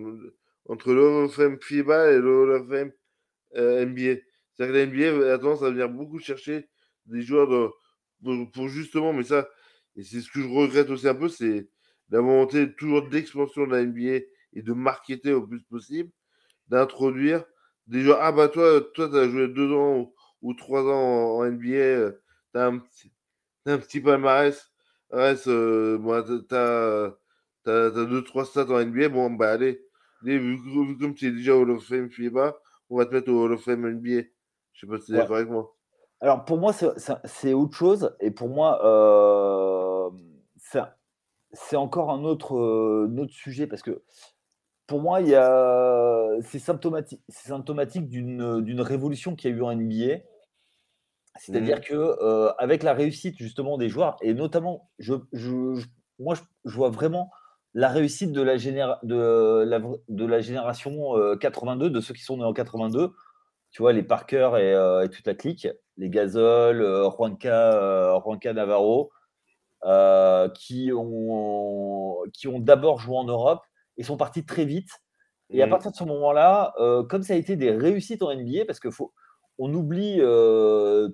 [0.68, 2.92] entre le Hall of Fame FIBA et le Hall of Fame
[3.56, 4.20] euh, NBA.
[4.52, 6.66] C'est-à-dire que la NBA a tendance à venir beaucoup chercher
[7.06, 9.48] des joueurs de, pour, justement, mais ça,
[9.96, 11.68] et c'est ce que je regrette aussi un peu, c'est
[12.10, 16.10] la volonté toujours d'expansion de la NBA et de marketer au plus possible,
[16.68, 17.44] d'introduire
[17.90, 18.18] joueurs.
[18.20, 22.12] Ah bah toi, toi, tu as joué deux ans ou, trois ans en, NBA,
[22.52, 23.12] tu as un petit,
[23.66, 24.70] un petit palmarès.
[25.10, 27.12] Reste, euh, moi, tu as,
[27.66, 29.82] as, deux, trois stats en NBA, bon, bah allez,
[30.22, 30.58] vu,
[30.98, 32.56] comme tu es déjà Hall of Fame FIBA,
[32.90, 34.22] on va te mettre au Hall of Fame NBA.
[34.72, 35.76] Je sais pas si tu es d'accord avec moi.
[36.20, 38.16] Alors pour moi, c'est autre chose.
[38.20, 40.10] Et pour moi, euh,
[41.52, 44.02] c'est encore un autre, euh, autre sujet parce que
[44.86, 45.20] pour moi,
[46.42, 50.20] c'est symptomatique, symptomatique d'une révolution qui a eu en NBA.
[51.38, 51.82] C'est-à-dire mmh.
[51.82, 55.14] que euh, avec la réussite justement des joueurs, et notamment, je,
[56.18, 57.30] moi, je, vois vraiment
[57.74, 58.56] la réussite de la,
[59.02, 63.12] de la, de la génération 82, de ceux qui sont nés en 82,
[63.70, 65.68] tu vois, les Parker et, et toute la clique,
[65.98, 66.82] les Gazol,
[67.16, 69.10] Juanca, Juanca Navarro,
[70.54, 73.60] qui ont, qui ont d'abord joué en Europe
[73.98, 74.90] et sont partis très vite.
[75.50, 75.70] Et à mmh.
[75.70, 76.74] partir de ce moment-là,
[77.08, 79.12] comme ça a été des réussites en NBA, parce que faut,
[79.58, 80.20] on oublie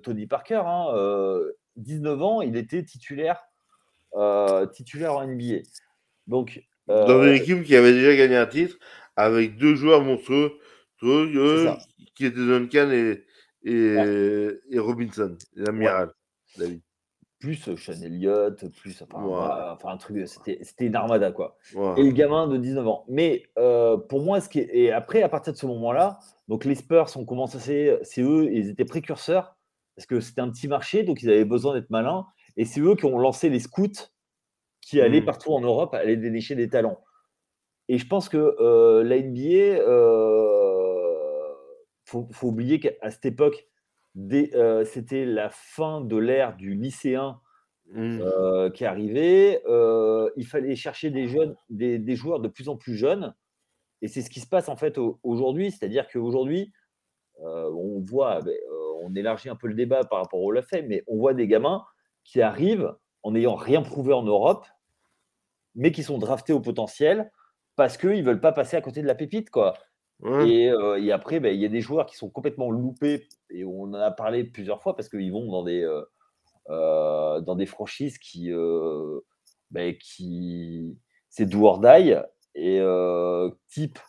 [0.03, 0.63] Tony Parker,
[1.75, 3.43] 19 hein, ans, il était titulaire,
[4.73, 5.61] titulaire en NBA.
[6.27, 8.77] Donc, euh, Dans une équipe qui avait déjà gagné un titre
[9.15, 10.59] avec deux joueurs monstrueux,
[12.15, 13.25] qui étaient Duncan et,
[13.63, 16.11] et, Robinson, l'amiral,
[16.57, 16.81] David.
[17.43, 21.57] Plus euh, Sean Elliott, plus enfin, un truc, c'était une armada quoi.
[21.97, 23.03] Et le gamin de 19 ans.
[23.09, 26.63] Mais euh, pour moi, ce qui est, et après, à partir de ce moment-là, donc
[26.63, 29.57] les Spurs ont commencé, c'est eux, ils étaient précurseurs
[29.97, 32.25] parce que c'était un petit marché, donc ils avaient besoin d'être malins.
[32.55, 34.07] Et c'est eux qui ont lancé les scouts
[34.79, 35.25] qui allait mmh.
[35.25, 36.99] partout en Europe, aller dénicher des talents.
[37.89, 41.03] Et je pense que euh, la NBA, euh,
[42.05, 43.67] faut, oublier qu'à cette époque,
[44.15, 47.39] euh, c'était la fin de l'ère du lycéen
[47.91, 48.19] mmh.
[48.21, 49.61] euh, qui arrivait.
[50.35, 53.33] il fallait chercher des jeunes, des, joueurs de plus en plus jeunes.
[54.01, 56.71] Et c'est ce qui se passe en fait aujourd'hui, c'est-à-dire qu'aujourd'hui,
[57.39, 58.55] on voit, ben,
[59.01, 61.83] on élargit un peu le débat par rapport au LFM, mais on voit des gamins
[62.23, 64.65] qui arrivent en n'ayant rien prouvé en Europe,
[65.75, 67.31] mais qui sont draftés au potentiel
[67.75, 69.49] parce qu'ils ne veulent pas passer à côté de la pépite.
[69.49, 69.73] Quoi.
[70.45, 73.93] Et, après, ben, il y a des joueurs qui sont complètement loupés, et on en
[73.93, 75.85] a parlé plusieurs fois parce qu'ils vont dans des,
[76.67, 78.51] dans des franchises qui.
[79.71, 80.95] Ben, qui
[81.29, 82.15] c'est do or die,
[82.55, 82.79] et
[83.67, 83.99] type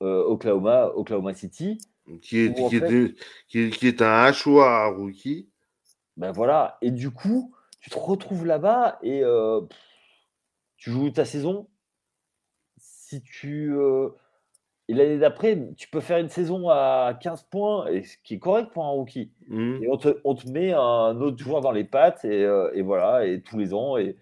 [0.00, 1.78] Oklahoma, Oklahoma City.
[2.22, 2.76] Qui est, qui,
[3.58, 5.48] est, qui, est, un hachoir rookie.
[6.16, 9.22] Ben voilà, et du coup, tu te retrouves là-bas et
[10.76, 11.68] tu joues ta saison.
[12.78, 13.72] Si tu.
[14.90, 18.38] Et l'année d'après, tu peux faire une saison à 15 points, et ce qui est
[18.40, 19.30] correct pour un rookie.
[19.46, 19.84] Mmh.
[19.84, 22.40] Et on te, on te, met un autre joueur dans les pattes, et,
[22.74, 23.96] et voilà, et tous les ans.
[23.98, 24.16] Et...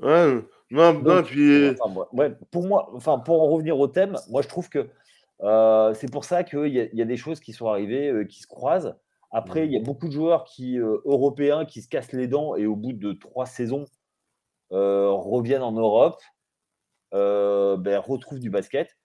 [0.00, 0.34] Ouais,
[0.70, 1.70] non, non, puis.
[2.12, 4.90] ouais, pour moi, enfin, pour en revenir au thème, moi je trouve que
[5.94, 8.96] c'est pour ça qu'il y, y, a des choses qui sont arrivées, qui se croisent.
[9.30, 9.84] Après, il y a mmh.
[9.84, 13.46] beaucoup de joueurs qui, européens qui se cassent les dents et au bout de trois
[13.46, 13.86] saisons
[14.70, 16.20] reviennent en Europe,
[17.12, 18.96] ben, retrouvent du basket.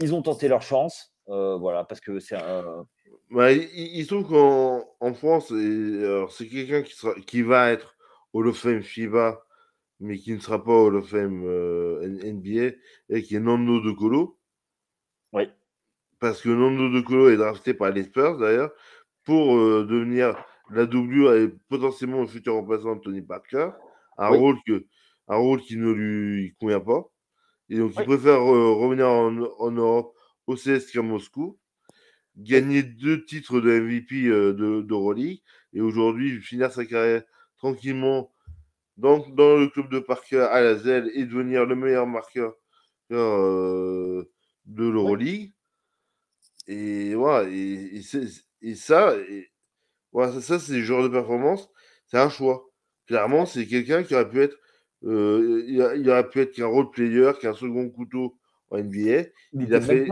[0.00, 2.86] Ils ont tenté leur chance, voilà, parce que c'est un.
[3.30, 7.96] Bah, il, il, trouve qu'en France, c'est quelqu'un qui, sera, qui va être
[8.32, 9.42] Hall of Fame FIBA,
[10.00, 12.76] mais qui ne sera pas Hall of Fame NBA,
[13.10, 14.38] et qui est Nando De Colo.
[15.32, 15.44] Oui.
[16.18, 18.72] Parce que Nando De Colo est drafté par les Spurs, d'ailleurs
[19.24, 23.70] pour euh, devenir la doublure et potentiellement le futur remplaçant de Tony Parker,
[24.18, 24.86] un, rôle, que,
[25.28, 27.04] un rôle qui ne lui convient pas.
[27.72, 30.14] Et donc, il préfère euh, revenir en, Europe
[30.46, 31.58] au CSK Moscou,
[32.36, 35.40] gagner deux titres de MVP euh, de d'Euroleague
[35.72, 37.22] et aujourd'hui finir sa carrière
[37.56, 38.30] tranquillement
[38.98, 42.54] dans, dans, le club de Parker à la ZEL et devenir le meilleur marqueur
[43.08, 44.28] de
[44.66, 45.54] l'Euroleague.
[46.66, 48.26] Et voilà, et, et c'est
[48.60, 49.50] et ça, et,
[50.12, 51.70] voilà, ça, c'est le genre de performance,
[52.06, 52.68] c'est un choix.
[53.06, 54.58] Clairement, c'est quelqu'un qui aurait pu être,
[55.04, 58.36] euh, il, aurait pu être qu'un role player, qu'un second couteau
[58.70, 59.28] en NBA.
[59.52, 60.06] Il, n'était fait...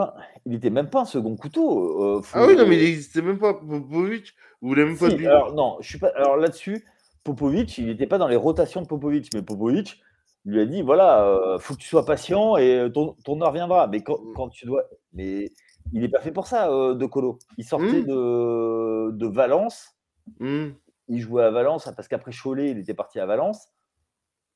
[0.46, 2.18] même, même pas un second couteau.
[2.18, 3.54] Euh, ah oui, non, mais il n'existait même pas.
[3.54, 6.12] Popovic, vous voulez même pas alors, non, je suis pas.
[6.16, 6.84] Alors là-dessus,
[7.24, 10.00] Popovic, il n'était pas dans les rotations de Popovic, mais Popovic
[10.44, 13.86] lui a dit voilà, euh, faut que tu sois patient et ton, ton heure viendra.
[13.86, 14.32] Mais quand, mmh.
[14.34, 14.84] quand tu dois.
[15.12, 15.50] Mais
[15.92, 17.38] il n'est pas fait pour ça, euh, De Colo.
[17.58, 18.06] Il sortait mmh.
[18.06, 19.96] de, Valence.
[20.38, 20.68] Mmh.
[21.08, 23.68] Il jouait à Valence parce qu'après Cholet, il était parti à Valence.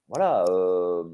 [0.08, 0.44] Voilà.
[0.48, 1.04] Euh,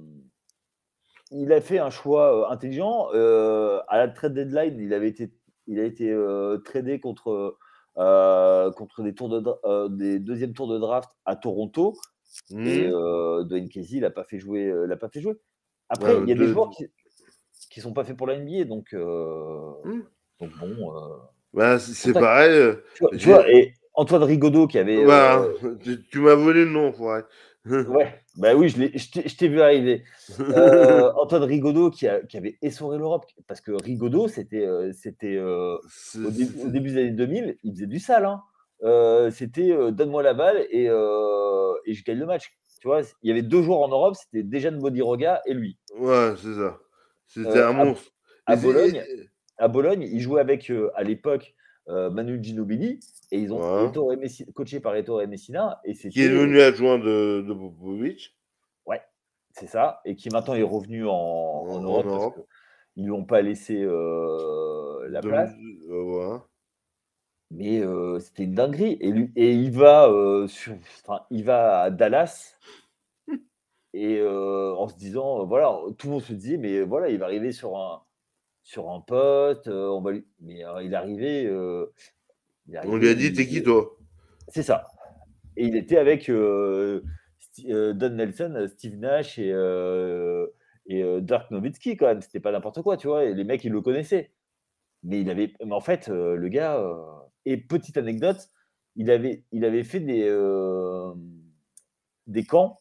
[1.30, 3.08] il a fait un choix euh, intelligent.
[3.08, 5.32] à la trade deadline, il avait été,
[5.66, 6.14] il a été
[6.64, 7.56] tradé contre,
[7.94, 11.96] contre des, tours de, des deuxièmes tours de draft à Toronto.
[12.50, 12.66] Mmh.
[12.66, 12.88] Et
[13.44, 14.72] Dwayne Casey l'a pas fait jouer.
[14.86, 15.36] l'a pas fait jouer.
[15.88, 16.86] Après, il y a des joueurs qui,
[17.70, 18.64] qui sont pas faits pour la NBA.
[18.64, 20.02] Donc, euh, mmh.
[20.40, 20.96] donc bon.
[20.96, 21.16] Euh,
[21.54, 22.52] bah, c'est pareil.
[22.52, 22.84] Euh,
[23.18, 24.96] tu vois, et Antoine Rigaudot qui avait.
[26.10, 27.22] tu, m'as volé le nom, ouais.
[27.66, 30.04] ouais, bah oui, je t'ai vu arriver.
[31.16, 35.78] Antoine Rigaudot qui, a, qui avait essoré l'Europe, parce que Rigaudot, c'était c'était au,
[36.70, 38.24] début des années 2000, il faisait du sale.
[38.24, 39.30] Hein.
[39.30, 42.50] c'était donne-moi la balle et, et je gagne le match.
[42.80, 45.78] Tu vois, il y avait deux joueurs en Europe, c'était déjà Bodiroga et lui.
[45.98, 46.78] Ouais, c'est ça.
[47.26, 48.10] C'était euh, un monstre.
[48.46, 49.04] À, Bologne,
[49.58, 51.59] à Bologne, ils jouaient avec, euh, à l'époque, euh,
[52.10, 53.00] Manu Ginobili
[53.32, 53.92] et ils ont
[54.54, 55.80] coaché par Ettore Messina.
[55.84, 58.36] Et qui est devenu adjoint de, de Popovic.
[58.86, 59.02] Ouais,
[59.52, 60.00] c'est ça.
[60.04, 62.06] Et qui maintenant est revenu en, Europe.
[62.06, 62.46] Parce
[62.96, 65.52] ils ne lui ont pas laissé la place.
[67.52, 67.82] Mais
[68.20, 68.96] c'était une dinguerie.
[69.00, 70.10] Et, lui, et il, va,
[70.48, 70.74] sur,
[71.30, 72.56] il va à Dallas
[73.92, 77.52] et en se disant, voilà, tout le monde se dit, mais voilà, il va arriver
[77.52, 78.02] sur un,
[78.70, 81.50] sur un poste, on va mais il est arrivé.
[81.50, 83.96] on lui a dit, t'es qui toi?
[84.48, 84.86] C'est ça.
[85.56, 87.02] Et il était avec Don
[88.10, 89.50] Nelson, Steve Nash et,
[90.86, 92.20] et Dirk Nowitzki quand même.
[92.20, 93.24] C'était pas n'importe quoi, tu vois.
[93.24, 94.30] Et les mecs, ils le connaissaient.
[95.02, 96.80] Mais il avait, mais en fait, le gars.
[97.46, 98.50] Et petite anecdote,
[98.96, 100.30] il avait, il avait fait des,
[102.26, 102.80] des camps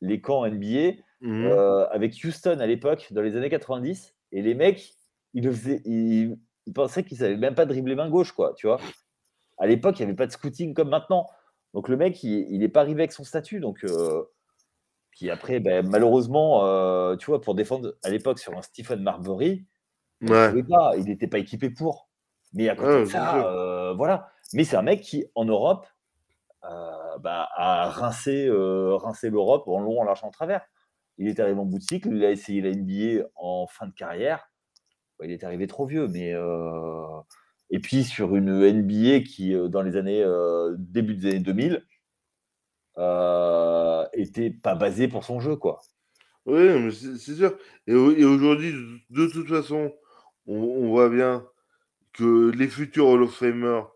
[0.00, 4.14] les camps NBA mmh euh, avec Houston à l'époque, dans les années 90.
[4.32, 4.92] Et les mecs,
[5.42, 5.52] le
[5.86, 6.36] ils,
[6.74, 8.80] pensaient qu'ils savaient même pas dribbler main gauche, quoi, tu vois.
[9.58, 11.28] À l'époque, il n'y avait pas de scouting comme maintenant.
[11.74, 13.60] Donc le mec, il n'est pas arrivé avec son statut.
[13.60, 14.24] Donc, euh,
[15.10, 19.66] puis après, ben, malheureusement, euh, tu vois, pour défendre à l'époque sur un Stephen Marbury,
[20.20, 22.08] il n'était pas équipé pour.
[22.52, 24.30] Mais à côté de ça, voilà.
[24.52, 25.86] Mais c'est un mec qui, en Europe,
[26.64, 30.62] euh, bah, rincer, euh, rincer l'Europe en long, en large, en travers.
[31.18, 33.92] Il est arrivé en bout de cycle, il a essayé la NBA en fin de
[33.92, 34.50] carrière.
[35.24, 37.20] Il est arrivé trop vieux, mais euh,
[37.70, 40.24] Et puis sur une NBA qui, dans les années
[40.78, 41.84] début des années 2000,
[44.14, 45.80] était pas basée pour son jeu, quoi.
[46.46, 47.58] Oui, c'est sûr.
[47.86, 48.72] Et, aujourd'hui,
[49.10, 49.92] de toute façon,
[50.46, 51.44] on, voit bien
[52.12, 53.86] que les futurs Hall of Famers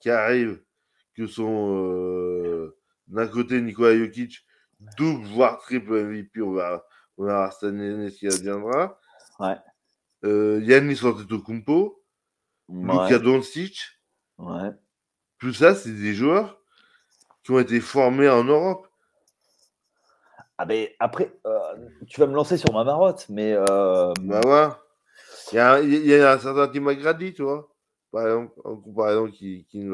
[0.00, 0.60] qui arrivent,
[1.14, 2.70] que sont
[3.08, 4.44] d'un côté Nikola Jokic,
[4.96, 6.84] double voire triple MVP, on verra,
[7.16, 8.98] on verra cette année ce qui adviendra.
[9.40, 9.56] Ouais.
[10.24, 12.02] Euh, Yannis Antetokounmpo,
[12.68, 12.92] ouais.
[12.92, 13.80] Luka Doncic.
[14.38, 14.70] Ouais.
[15.38, 16.60] Tout ça, c'est des joueurs
[17.44, 18.88] qui ont été formés en Europe.
[20.58, 23.52] Ah ben après, euh, tu vas me lancer sur ma marotte, mais.
[23.52, 24.74] Euh, bah ouais.
[25.52, 27.68] Il y, a, il y a un certain Tim McGrady, tu vois,
[28.12, 29.88] par exemple, en comparaison, qui, qui,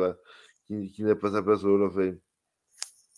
[0.66, 2.18] qui, qui n'a pas sa place au Hall of Fame.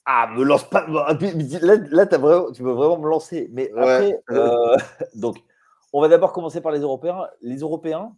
[0.05, 0.87] Ah, me lance pas.
[0.89, 3.49] Là, là vraiment, tu veux vraiment me lancer.
[3.53, 4.77] Mais après, euh,
[5.15, 5.37] donc,
[5.93, 7.29] on va d'abord commencer par les Européens.
[7.41, 8.15] Les Européens,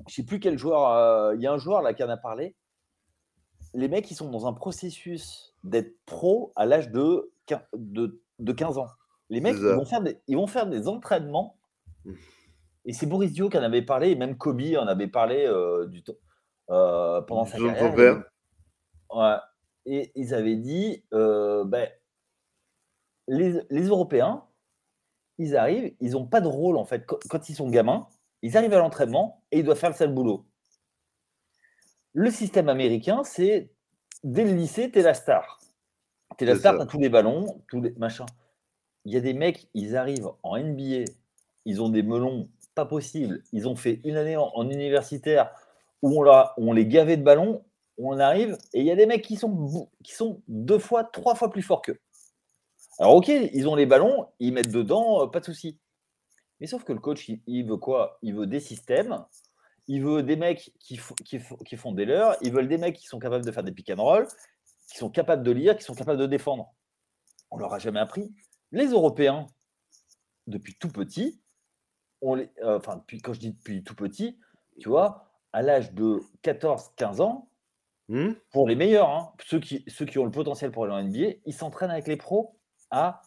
[0.00, 0.90] je ne sais plus quel joueur.
[0.90, 2.54] Euh, il y a un joueur là qui en a parlé.
[3.74, 7.30] Les mecs, ils sont dans un processus d'être pro à l'âge de,
[7.74, 8.86] de, de, 15 ans.
[9.28, 11.58] Les mecs, ils vont, faire des, ils vont faire des entraînements.
[12.84, 15.86] Et c'est Boris Dio qui en avait parlé, et même Kobe en avait parlé euh,
[15.86, 16.02] du,
[16.66, 18.22] pendant sa carrière.
[19.12, 19.36] Ouais
[19.86, 21.88] et ils avaient dit euh, ben,
[23.28, 24.44] les, Européens,
[25.38, 27.06] ils arrivent, ils n'ont pas de rôle en fait.
[27.06, 28.06] Quand, ils sont gamins,
[28.42, 30.44] ils arrivent à l'entraînement et ils doivent faire le sale boulot.
[32.12, 33.70] Le système américain, c'est
[34.24, 35.60] dès le lycée, tu es la star.
[36.38, 38.26] Tu es la star, tu as tous les ballons, tous les machins.
[39.04, 41.04] Il y a des mecs, ils arrivent en NBA,
[41.64, 43.42] ils ont des melons pas possibles.
[43.52, 45.50] Ils ont fait une année en, universitaire
[46.02, 47.62] où on, on les gavait de ballons
[47.98, 51.34] on arrive et il y a des mecs qui sont, qui sont deux fois, trois
[51.34, 51.98] fois plus forts qu'eux.
[52.98, 55.78] Alors, ok, ils ont les ballons, ils mettent dedans, euh, pas de souci.
[56.60, 58.18] Mais sauf que le coach, il, veut quoi?
[58.22, 59.24] Il veut des systèmes,
[59.86, 63.06] il veut des mecs qui, qui, qui, font des leurs, il veut des mecs qui
[63.06, 64.26] sont capables de faire des pick and roll,
[64.90, 66.72] qui sont capables de lire, qui sont capables de défendre.
[67.50, 68.34] On leur a jamais appris.
[68.72, 69.46] Les Européens,
[70.46, 71.42] depuis tout petit,
[72.22, 74.38] on les, euh, enfin, depuis, quand je dis depuis tout petit,
[74.80, 77.50] tu vois, à l'âge de 14-15 ans,
[78.08, 78.34] Hmm?
[78.52, 79.32] Pour les meilleurs, hein.
[79.44, 82.16] ceux, qui, ceux qui ont le potentiel pour aller en NBA, ils s'entraînent avec les
[82.16, 82.55] pros
[82.90, 83.22] à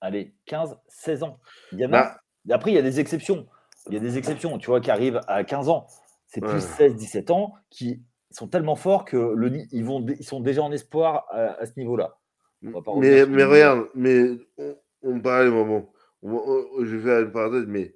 [0.00, 1.38] allez, 15, 16 ans.
[1.72, 3.46] Il y a bah Après, il y a des exceptions.
[3.86, 5.86] Il y a des exceptions, tu vois, qui arrivent à 15 ans.
[6.26, 10.40] C'est plus 16, 17 ans qui sont tellement forts que le, ils, vont, ils sont
[10.40, 12.18] déjà en espoir à, ce niveau-là.
[12.60, 15.90] Mais, mais regarde, mais on, on parle moment.
[16.22, 17.94] je vais faire une parenthèse, mais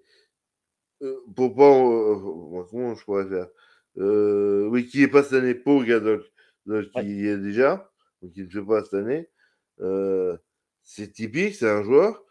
[1.03, 1.65] euh, pour pas.
[1.65, 3.49] Euh, comment je pourrais faire
[3.99, 6.25] euh, oui, qui n'est pas cette année, pour Gadol,
[6.95, 9.29] qui y est déjà, donc qui ne fait pas cette année.
[10.83, 12.25] Euh, c'est typique, c'est un joueur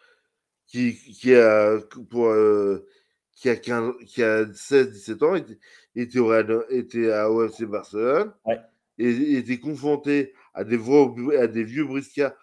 [0.68, 1.78] qui, qui a
[2.10, 2.88] pour euh,
[3.36, 5.58] qui a 15, qui a 16-17 ans, était,
[5.96, 6.32] était, au,
[6.70, 8.34] était à OFC Barcelone,
[8.98, 10.80] et était confronté à des,
[11.38, 12.34] à des vieux briscards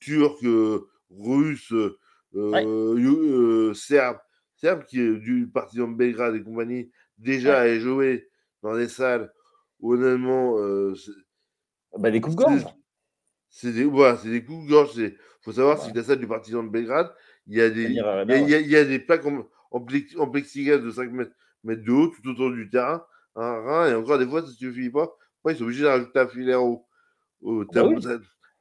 [0.00, 0.44] turcs,
[1.10, 1.74] russes,
[3.74, 4.20] serbes,
[4.56, 7.80] serbes qui du partisan de Belgrade et compagnie déjà ouais.
[7.80, 8.28] joué
[8.62, 9.32] dans des salles
[9.80, 10.58] où honnêtement.
[10.58, 10.94] Euh,
[11.98, 12.64] bah, des coups-gorge.
[13.50, 15.12] C'est des, voilà, des coups-gorge.
[15.44, 17.12] Il faut savoir, si la salle du partisan de Belgrade,
[17.46, 18.22] il y a des, il y a,
[18.60, 19.80] il y a, des plaques en, en,
[20.30, 21.32] plexiglas de 5 mètres,
[21.64, 23.04] mètres, de haut tout autour du terrain.
[23.36, 25.14] Hein, et encore des fois, ça ne suffit pas.
[25.50, 26.86] ils sont obligés de rajouter un filet au,
[27.42, 27.82] au bah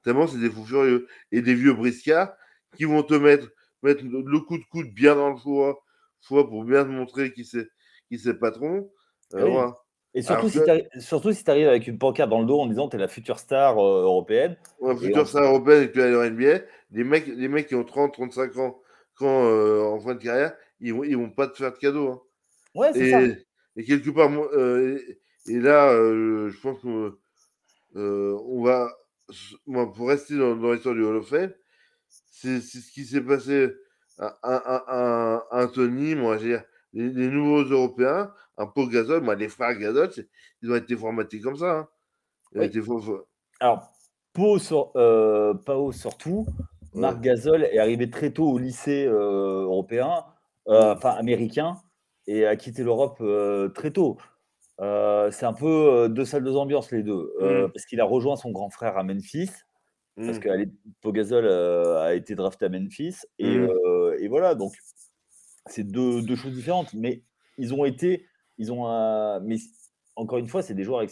[0.04, 1.08] tellement, c'est des fous furieux.
[1.32, 2.34] Et des vieux briscards
[2.76, 3.48] qui vont te mettre,
[3.82, 5.82] mettre le coup de coude bien dans le foie,
[6.20, 7.70] foie pour bien te montrer qui c'est
[8.10, 8.92] qui c'est patron.
[9.36, 9.72] Euh,
[10.16, 10.60] et surtout, si
[11.00, 13.08] surtout si tu arrives avec une pancarte dans le dos en disant tu es la
[13.08, 14.58] future star euh, européenne.
[14.80, 17.76] Ouais, future star européenne et que tu es à NBA, les mecs, les mecs qui
[17.76, 18.80] ont 30, 35 ans
[19.16, 22.10] quand, euh, en fin de carrière, ils vont, ils vont pas te faire de cadeaux.
[22.10, 22.22] Hein.
[22.76, 23.22] Ouais, c'est ça.
[23.76, 25.00] Et quelque part, euh,
[25.48, 27.16] et, là, je pense qu'on
[27.96, 28.92] on va,
[29.66, 31.54] moi, pour rester dans, dans l'histoire du Hall of Fame,
[32.08, 33.70] c'est ce qui s'est passé
[34.20, 36.58] à, à, à, Anthony, moi, j'ai
[36.94, 40.10] les, nouveaux Européens, un peu Gazol, les frères Gazol,
[40.62, 41.80] ils ont été formatés comme ça.
[41.80, 41.88] Hein.
[43.60, 43.92] Alors,
[44.34, 44.58] Pau,
[44.96, 46.46] euh, Pau surtout,
[46.94, 50.26] Marc Gasol est arrivé très tôt au lycée euh, européen,
[50.68, 51.78] euh, enfin américain,
[52.28, 53.24] et a quitté l'Europe
[53.74, 54.18] très tôt.
[54.80, 57.34] c'est un peu deux salles, deux ambiances, les deux.
[57.40, 57.72] Mmh.
[57.72, 59.50] Parce qu'il a rejoint son grand frère à Memphis.
[60.16, 60.42] Parce mmh.
[60.42, 60.50] que
[61.02, 63.18] Pogazol a été drafté à Memphis.
[63.40, 63.58] Et,
[64.20, 64.74] et voilà, donc
[65.68, 67.24] c'est deux, deux, choses différentes, mais
[67.58, 68.26] ils ont été,
[68.58, 69.58] ils ont, mais
[70.16, 71.04] encore une fois, c'est des joueurs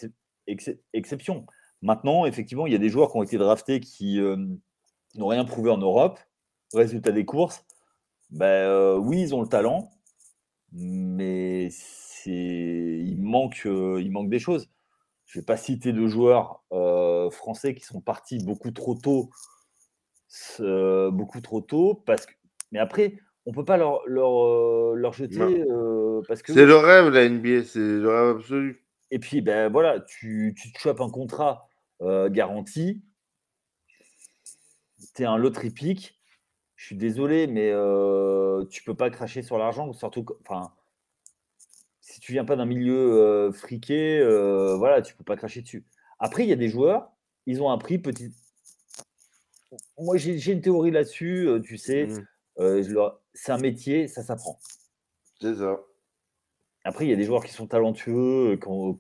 [0.93, 1.45] exception.
[1.81, 4.37] Maintenant, effectivement, il y a des joueurs qui ont été draftés qui euh,
[5.15, 6.19] n'ont rien prouvé en Europe.
[6.73, 7.65] Résultat des courses,
[8.29, 9.91] ben, euh, oui, ils ont le talent,
[10.71, 11.69] mais
[12.25, 14.69] il, manque, il manque des choses.
[15.25, 16.63] Je ne vais pas citer de joueurs
[17.31, 19.31] français qui sont partis beaucoup trop tôt,
[20.59, 22.33] beaucoup trop tôt, parce que.
[22.71, 25.63] Mais après, on peut pas leur, leur, leur jeter
[26.27, 26.53] parce que.
[26.53, 28.85] C'est le rêve la NBA, c'est le rêve absolu.
[29.11, 31.67] Et puis, ben voilà, tu, tu te chopes un contrat
[32.29, 33.03] garanti,
[35.15, 36.19] tu es un lot tripique.
[36.75, 37.71] Je suis désolé, mais
[38.69, 40.25] tu peux pas cracher sur l'argent, surtout.
[40.41, 40.73] Enfin,
[41.99, 44.23] si tu viens pas d'un milieu friqué,
[44.77, 45.85] voilà, tu peux pas cracher dessus.
[46.19, 47.11] Après, il y a des joueurs,
[47.45, 48.33] ils ont un prix petit.
[49.97, 52.07] Moi, j'ai une théorie là-dessus, tu sais.
[52.07, 53.20] Mmh.
[53.33, 54.59] C'est un métier, ça s'apprend.
[55.39, 55.79] C'est ça.
[56.83, 58.95] Après, il y a des joueurs qui sont talentueux, qui ont,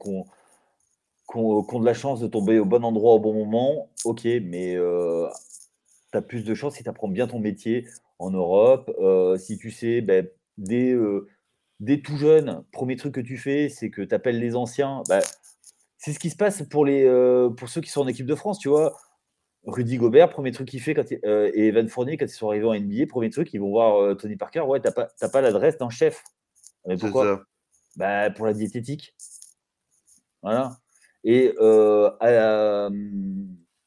[1.33, 3.89] de la chance de tomber au bon endroit au bon moment.
[4.05, 7.87] Ok, mais tu as plus de chance si tu apprends bien ton métier
[8.19, 8.91] en Europe.
[9.39, 10.27] si tu sais, ben,
[10.57, 10.95] dès,
[12.03, 15.01] tout jeune, premier truc que tu fais, c'est que tu appelles les anciens.
[15.09, 15.21] Ben,
[15.97, 17.05] c'est ce qui se passe pour, les,
[17.57, 18.95] pour ceux qui sont en équipe de France, tu vois.
[19.65, 22.73] Rudy Gobert, premier truc qu'il fait, quand et Evan Fournier, quand ils sont arrivés en
[22.73, 24.61] NBA, premier truc, ils vont voir Tony Parker.
[24.61, 26.23] Ouais, t'as pas, pas l'adresse d'un chef.
[26.87, 27.43] Mais pourquoi?
[27.95, 29.15] bah, Pour la diététique.
[30.41, 30.77] Voilà.
[31.23, 31.53] Et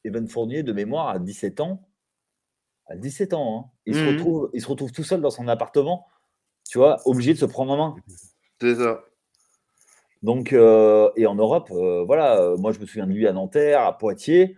[0.05, 1.89] Evan Fournier, de mémoire, à 17 ans,
[2.87, 5.49] à 17 ans, hein, il, se mmh retrouve, il se retrouve tout seul dans son
[5.49, 6.07] appartement,
[6.69, 7.97] tu vois, obligé de se prendre en main.
[8.61, 9.03] C'est ça.
[10.23, 11.71] Donc, et en Europe,
[12.07, 14.57] voilà, moi je me souviens de lui à Nanterre, à Poitiers.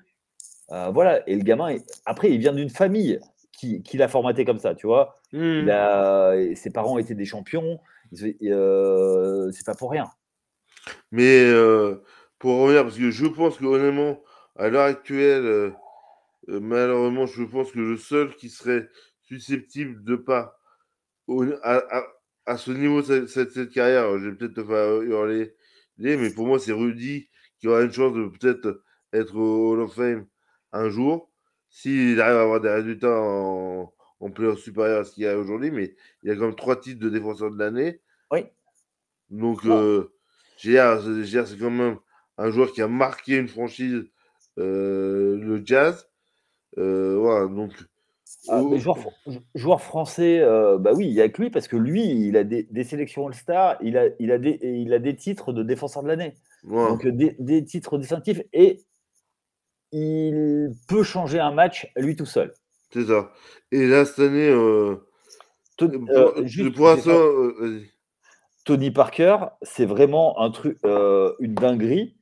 [0.72, 3.20] Euh, voilà, et le gamin, après, il vient d'une famille
[3.52, 5.14] qui, l'a formaté comme ça, tu vois.
[5.32, 7.80] Ses parents étaient des champions,
[8.42, 10.10] euh, c'est pas pour rien.
[11.10, 12.02] Mais euh,
[12.38, 14.22] pour revenir, parce que je pense que honnêtement,
[14.56, 15.72] à l'heure actuelle,
[16.48, 18.88] malheureusement, je pense que le seul qui serait
[19.22, 20.58] susceptible de pas
[21.62, 25.54] à, ce niveau de cette, carrière, je vais peut-être te faire hurler,
[25.98, 29.94] mais pour moi, c'est Rudy qui aura une chance de peut-être être au Hall of
[29.94, 30.26] Fame
[30.78, 31.30] un jour,
[31.70, 35.38] s'il arrive à avoir des résultats en, en playoff supérieur à ce qu'il y a
[35.38, 38.00] aujourd'hui, mais il y a quand même trois titres de défenseur de l'année.
[38.30, 38.44] Oui.
[39.30, 40.12] Donc, euh,
[40.58, 41.98] c'est quand même
[42.38, 44.04] un joueur qui a marqué une franchise,
[44.58, 46.08] euh, le jazz.
[46.78, 47.72] Euh, voilà, donc.
[48.48, 48.62] Ah,
[49.54, 52.44] joueur, français, euh, bah oui, il y a que lui parce que lui, il a
[52.44, 56.08] des, sélections All-Star, il a, il, a des, il a des titres de défenseur de
[56.08, 56.34] l'année.
[56.64, 58.84] Donc des, des, titres distinctifs et
[59.92, 62.52] il peut changer un match lui tout seul.
[62.92, 63.32] C'est ça.
[63.72, 64.96] Et là, cette année, euh,
[65.82, 67.80] euh,
[68.64, 72.16] Tony Parker, c'est vraiment un truc, euh, une dinguerie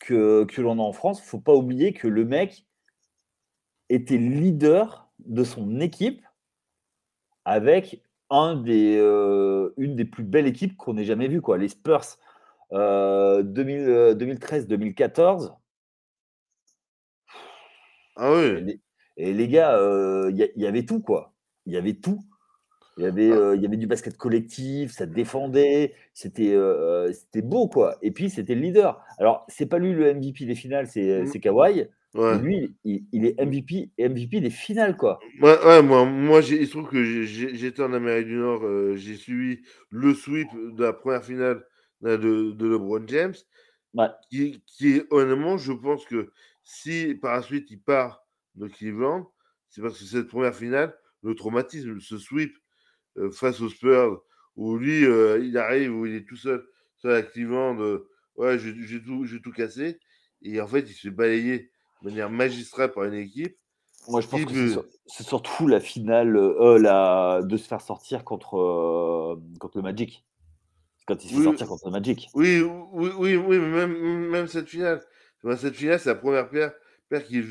[0.00, 1.20] que, que l'on a en France.
[1.20, 2.66] Il ne faut pas oublier que le mec
[3.88, 6.22] était leader de son équipe
[7.44, 8.96] avec un des,
[9.76, 11.58] une des plus belles équipes qu'on ait jamais vues, quoi.
[11.58, 12.18] Les Spurs
[12.70, 15.52] 2013-2014
[18.20, 18.80] ah oui.
[19.16, 19.78] Et les, gars,
[20.30, 21.32] il y, avait tout, quoi.
[21.66, 22.20] Il y avait tout.
[22.96, 23.54] Il y avait, ah.
[23.54, 26.56] il y avait du basket collectif, ça défendait, c'était
[27.12, 27.96] c'était beau, quoi.
[28.02, 29.02] Et puis, c'était le leader.
[29.18, 31.40] Alors, c'est pas lui le MVP des finales, c'est mmh.
[31.40, 31.88] Kawhi.
[32.14, 35.20] Lui, il, est MVP, MVP des finales, quoi.
[35.40, 38.62] Ouais, ouais moi, moi il se trouve que j'étais en Amérique du Nord,
[38.96, 41.64] j'ai suivi le sweep de la première finale
[42.02, 43.34] de, de LeBron James,
[44.30, 46.30] qui, qui, honnêtement, je pense que
[46.70, 49.32] si par la suite il part de Cleveland,
[49.68, 52.56] c'est parce que cette première finale, le traumatisme, ce sweep
[53.18, 54.22] euh, face aux Spurs,
[54.56, 56.64] où lui, euh, il arrive, où il est tout seul,
[56.98, 57.76] seul à Cleveland,
[58.36, 59.98] ouais, j'ai tout, tout cassé,
[60.42, 61.70] et en fait, il se fait balayer
[62.02, 63.56] de manière magistrale par une équipe.
[64.08, 69.38] Moi, je pense que c'est surtout la finale euh, la, de se faire sortir contre,
[69.58, 70.24] contre le Magic.
[71.06, 72.28] Quand il se fait sortir contre le Magic.
[72.34, 75.02] Oui, oui, oui, oui mais même, même cette finale
[75.56, 76.72] cette finale, c'est la première paire,
[77.08, 77.42] paire qui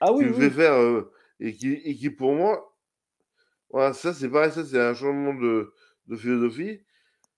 [0.00, 2.76] ah oui, fait faire euh, et, qui, et qui, pour moi,
[3.70, 5.72] voilà, ça c'est pareil, ça c'est un changement de,
[6.06, 6.80] de philosophie.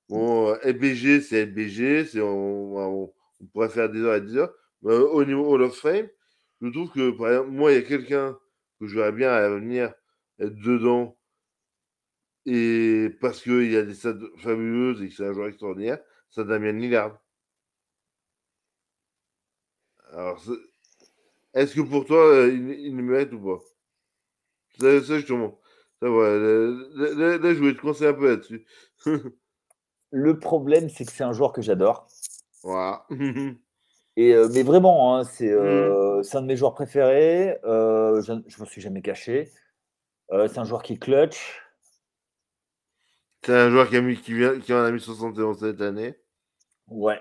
[0.08, 3.14] Bon, LBG, c'est LBG, c'est, on, on,
[3.52, 4.52] pourrait faire des heures et des heures.
[4.82, 6.08] Mais au niveau Hall of Fame,
[6.60, 8.38] je trouve que, par exemple, moi, il y a quelqu'un
[8.78, 9.92] que je verrais bien à venir
[10.38, 11.16] être dedans,
[12.46, 15.98] et parce qu'il y a des stats fabuleuses et que c'est un joueur extraordinaire,
[16.30, 17.20] c'est Damien Lillard.
[20.12, 20.42] Alors,
[21.54, 23.64] est-ce que pour toi, euh, il, il le mérite ou pas?
[24.80, 25.58] Ça, ça, justement.
[26.00, 26.36] Ça, voilà.
[26.36, 28.66] Là, là, je voulais te conseiller un peu là-dessus.
[30.10, 32.06] le problème, c'est que c'est un joueur que j'adore.
[32.62, 33.06] Voilà.
[34.16, 36.36] Et, euh, mais vraiment, hein, c'est euh, mmh.
[36.36, 37.58] un de mes joueurs préférés.
[37.62, 39.50] je ne me suis jamais caché.
[40.30, 41.62] c'est un joueur qui clutch.
[43.44, 46.14] C'est un joueur qui, a mis, qui, vient, qui en a mis 71 cette année.
[46.88, 47.20] Ouais.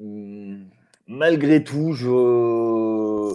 [0.00, 0.64] Mmh,
[1.08, 3.34] malgré tout, je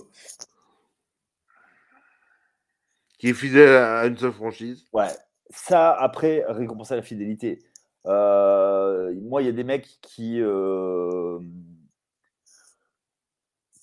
[3.18, 4.86] Qui est fidèle à une seule franchise.
[4.94, 5.10] Ouais,
[5.50, 7.64] ça, après, récompenser la fidélité.
[8.06, 11.40] Euh, moi, il y a des mecs qui, euh,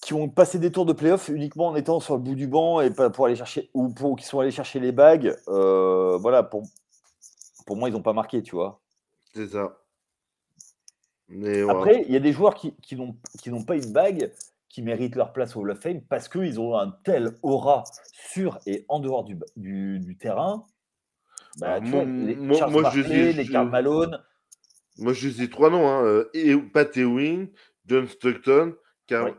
[0.03, 2.80] qui ont passé des tours de playoff uniquement en étant sur le bout du banc
[2.80, 5.36] et pas pour aller chercher ou pour qui sont allés chercher les bagues.
[5.49, 6.64] Euh, voilà, pour,
[7.66, 8.80] pour moi, ils n'ont pas marqué, tu vois.
[9.34, 9.74] C'est ça.
[11.31, 14.33] Mais Après, il y a des joueurs qui, qui n'ont pas une bague
[14.68, 18.59] qui méritent leur place au Hall of Fame parce qu'ils ont un tel aura sur
[18.66, 20.64] et en dehors du, du, terrain.
[21.59, 24.18] Bah, moi, les moi, je sais, les Karl Malone.
[24.99, 27.49] Moi, je sais trois noms hein, et Pat Ewing,
[27.87, 28.76] John Stockton
[29.12, 29.33] euh,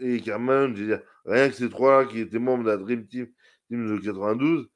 [0.00, 0.76] et Karl Malone.
[0.76, 3.26] Je veux dire, rien que ces trois qui étaient membres de la Dream Team,
[3.68, 4.68] team de 92.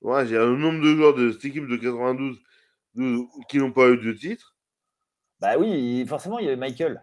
[0.00, 2.40] Ouais, j'ai un nombre de joueurs de cette équipe de 92
[3.48, 4.51] qui n'ont pas eu de titre.
[5.42, 7.02] Bah oui, forcément, il y avait Michael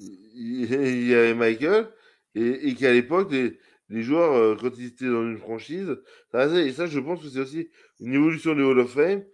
[0.00, 1.88] il y avait Michael,
[2.34, 5.96] et, qu'à l'époque, les, joueurs, euh, quand ils étaient dans une franchise,
[6.32, 7.70] ça et ça, je pense que c'est aussi
[8.00, 9.24] une évolution du Hall of Fame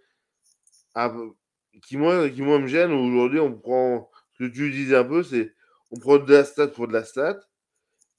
[1.83, 2.91] qui, moi, qui, moi, me gêne.
[2.91, 5.53] Aujourd'hui, on prend, ce que tu disais un peu, c'est
[5.91, 7.39] on prend de la stat pour de la stat.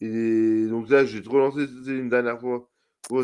[0.00, 2.68] Et donc là, j'ai trop lancé une dernière fois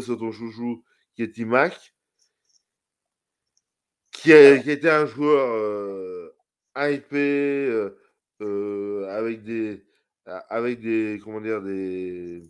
[0.00, 0.84] sur ton chouchou
[1.14, 1.94] qui est Timac,
[4.12, 4.30] qui
[4.62, 6.11] qui été un joueur euh,
[6.76, 7.98] hypé, euh,
[8.40, 9.84] euh, avec des
[10.26, 12.42] avec des comment dire des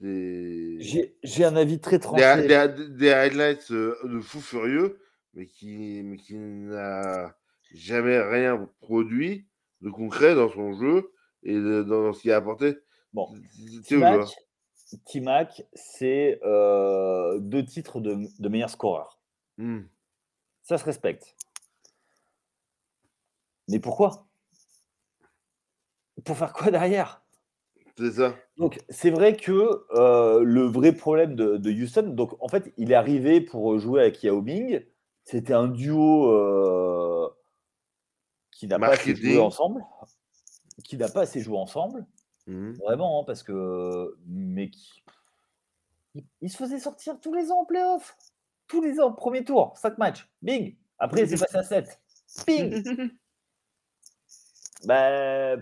[0.00, 2.46] j'ai un avis très tranché.
[2.46, 5.00] des, highlights euh, de fou furieux
[5.34, 7.34] mais qui mais qui n'a
[7.72, 9.46] jamais rien produit
[9.80, 12.76] de concret dans son jeu et dans ce qu'il a apporté.
[13.12, 13.28] Bon
[15.04, 19.20] Timac c'est euh, deux titres de, de meilleur scoreur
[19.58, 19.80] mmh.
[20.62, 21.34] ça se respecte
[23.68, 24.26] mais pourquoi?
[26.24, 27.22] Pour faire quoi derrière?
[27.98, 28.36] C'est ça.
[28.58, 32.94] Donc, c'est vrai que euh, le vrai problème de, Houston, donc en fait, il est
[32.94, 34.84] arrivé pour jouer avec Yao Ming.
[35.24, 37.28] C'était un duo euh,
[38.52, 39.84] qui n'a pas assez joué ensemble.
[40.84, 42.06] Qui n'a pas assez joué ensemble.
[42.46, 42.72] Mmh.
[42.74, 44.16] Vraiment, hein, parce que.
[44.26, 45.02] Mais qui.
[46.40, 48.16] Il, se faisait sortir tous les ans en playoff.
[48.68, 50.30] Tous les ans, premier tour, 5 matchs.
[50.42, 52.00] Bing Après, c'est passé à 7.
[52.46, 53.10] Bing
[54.84, 55.60] Ben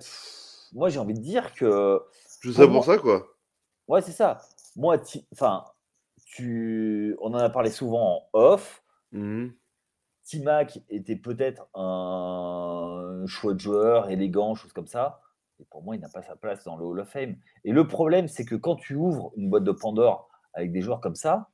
[0.74, 2.02] moi, j'ai envie de dire que.
[2.40, 3.26] Je sais pour ça, quoi.
[3.88, 4.38] Ouais, c'est ça.
[4.76, 4.98] Moi,
[5.32, 5.64] enfin,
[6.26, 7.16] tu...
[7.20, 8.82] on en a parlé souvent en off.
[9.12, 9.48] Mmh.
[10.24, 15.20] Timac était peut-être un choix de joueur élégant, chose comme ça.
[15.60, 17.36] Et pour moi, il n'a pas sa place dans le Hall of Fame.
[17.62, 21.00] Et le problème, c'est que quand tu ouvres une boîte de Pandore avec des joueurs
[21.00, 21.50] comme ça,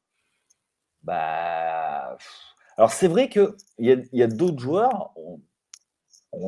[1.03, 2.17] bah.
[2.77, 5.41] Alors, c'est vrai qu'il y a, y a d'autres joueurs, on,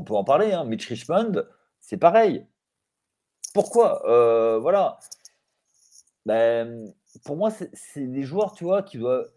[0.05, 1.45] peut en parler, hein, Mitch Richmond,
[1.81, 2.47] c'est pareil.
[3.55, 4.09] Pourquoi?
[4.09, 4.99] Euh, Voilà.
[6.25, 6.93] Ben,
[7.25, 9.31] pour moi, c'est des joueurs, tu vois, qui doivent.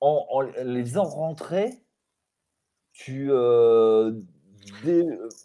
[0.00, 1.70] En, les faisant rentrer,
[2.92, 4.12] tu euh,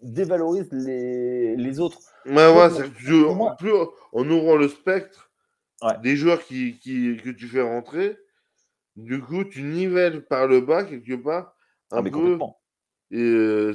[0.02, 2.00] dévalorises les, autres.
[2.26, 5.30] Ouais, ouais, c'est plus en ouvrant le spectre
[6.02, 8.18] des joueurs qui, que tu fais rentrer,
[8.96, 11.56] du coup, tu nivelles par le bas quelque part
[11.92, 12.38] un ah, peu.
[13.12, 13.72] Et,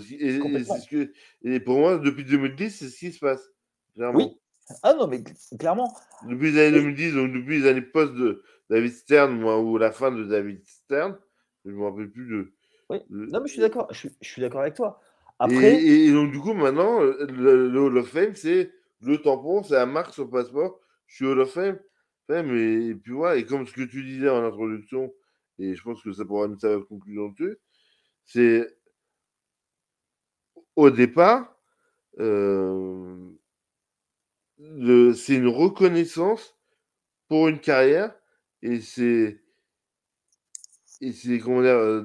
[1.42, 3.50] et, pour moi, depuis 2010, c'est ce qui se passe.
[3.96, 4.36] Oui.
[4.82, 5.22] Ah non, mais
[5.58, 5.92] clairement.
[6.26, 9.92] Depuis les années 2010, donc depuis les années post de David Stern, moi, ou la
[9.92, 11.18] fin de David Stern,
[11.64, 12.52] je ne me rappelle plus de.
[12.88, 12.98] Oui.
[13.10, 13.88] Non, mais je suis d'accord.
[13.92, 15.00] Je, suis d'accord avec toi.
[15.38, 15.82] Après...
[15.82, 18.72] Et, donc, du coup, maintenant, le, Hall of Fame, c'est
[19.02, 20.80] le tampon, c'est la marque sur le passeport.
[21.06, 21.78] Je suis Hall of Fame.
[22.30, 25.12] et puis voilà, et comme ce que tu disais en introduction,
[25.58, 27.58] et je pense que ça pourra nous servir de conclusion dessus,
[28.24, 28.66] c'est
[30.76, 31.56] au départ,
[32.18, 33.30] euh,
[35.14, 36.56] c'est une reconnaissance
[37.28, 38.14] pour une carrière
[38.62, 39.40] et c'est
[41.00, 42.02] et c'est comment dire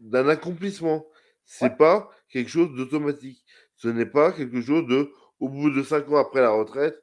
[0.00, 1.06] d'un accomplissement.
[1.44, 3.44] C'est pas quelque chose d'automatique.
[3.76, 7.00] Ce n'est pas quelque chose de au bout de cinq ans après la retraite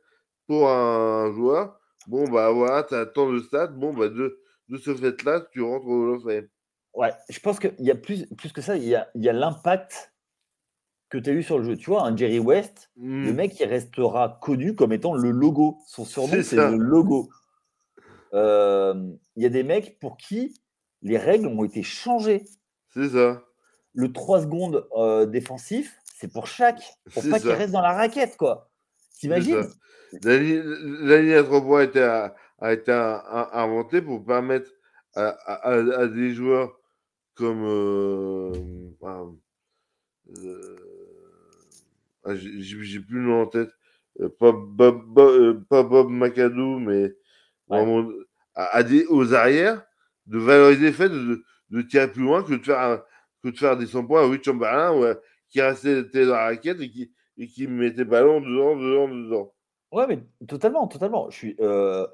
[0.48, 1.80] pour un joueur.
[2.08, 3.68] Bon bah voilà, tu as tant de stats.
[3.68, 6.50] Bon bah de, de ce fait-là, tu rentres au Hall.
[6.94, 9.30] Ouais, je pense qu'il y a plus, plus que ça, il y a, il y
[9.30, 10.13] a l'impact
[11.14, 11.78] que tu as eu sur le jeu.
[11.78, 13.36] Tu vois, un Jerry West, le mmh.
[13.36, 15.78] mec, il restera connu comme étant le logo.
[15.86, 17.30] Son surnom, c'est le logo.
[18.34, 20.60] Il y a des mecs pour qui
[21.04, 22.46] les règles ont été changées.
[22.96, 23.44] C'est ça.
[23.94, 24.88] Le 3 secondes
[25.30, 26.82] défensif, c'est pour chaque,
[27.14, 28.72] pour pas qu'il reste dans la raquette, quoi.
[29.20, 29.68] T'imagines?
[30.24, 34.72] La, ligne à 3 points a été, a, été inventée pour permettre
[35.14, 36.76] à, des joueurs
[37.36, 37.68] comme
[42.26, 43.70] ah, j'ai plus le nom en tête.
[44.40, 47.14] pas, Bob, pas Bob McAdoo, mais
[47.68, 48.10] vraiment,
[48.56, 49.84] à, aux arrières,
[50.26, 53.04] de valoriser le fait de, de, tirer plus loin que de faire,
[53.44, 55.16] que de faire des 100 points à Rich Chamberlain
[55.50, 59.54] qui restait dans la raquette et qui, et qui mettait ballon dedans, dedans, dedans.
[59.92, 61.30] Ouais, mais totalement, totalement.
[61.30, 62.08] Je suis, euh,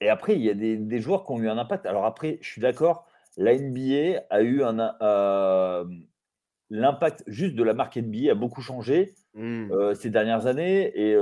[0.00, 1.86] Et après, il y a des, des, joueurs qui ont eu un impact.
[1.86, 3.06] Alors après, je suis d'accord,
[3.36, 4.94] la NBA a eu un.
[5.02, 5.84] Euh,
[6.70, 9.72] l'impact juste de la marque NBA a beaucoup changé mmh.
[9.72, 11.16] euh, ces dernières années et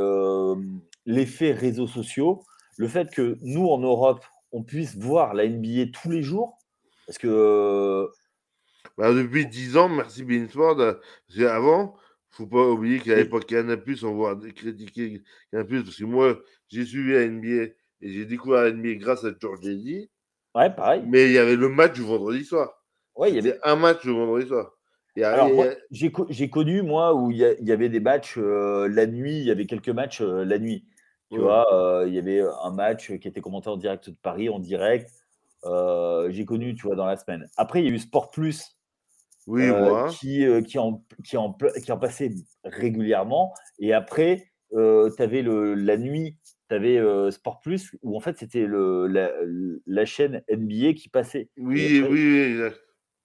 [1.07, 2.43] l'effet réseaux sociaux,
[2.77, 6.59] le fait que nous en Europe, on puisse voir la NBA tous les jours,
[7.07, 8.09] parce que.
[8.97, 10.99] Bah, depuis 10 ans, merci Beansford,
[11.41, 11.95] avant,
[12.31, 16.39] faut pas oublier qu'à l'époque Canal+, on voit critiquer Canal+, parce que moi,
[16.69, 20.11] j'ai suivi la NBA et j'ai découvert la NBA grâce à George Eddy.
[20.55, 21.03] Ouais, pareil.
[21.07, 22.73] Mais il y avait le match du vendredi soir.
[23.15, 24.73] Ouais, il y avait un match le vendredi soir.
[25.17, 25.51] Alors,
[25.91, 29.67] j'ai connu, moi, où il y, avait des matchs euh, la nuit, il y avait
[29.67, 30.85] quelques matchs euh, la nuit.
[31.31, 34.49] Tu vois, euh, il y avait un match qui était commenté en direct de Paris,
[34.49, 35.11] en direct.
[35.65, 37.49] j'ai connu, tu vois, dans la semaine.
[37.57, 38.77] Après, il y a eu Sport Plus,
[39.47, 39.69] oui,
[40.11, 42.33] qui, qui, en, qui, en, qui en passait
[42.65, 43.55] régulièrement.
[43.79, 46.37] Et après, tu avais le, la nuit,
[46.69, 47.01] tu avais
[47.31, 49.31] Sport Plus, où en fait, c'était la,
[49.87, 51.49] la chaîne NBA qui passait.
[51.57, 52.71] Oui, oui, oui,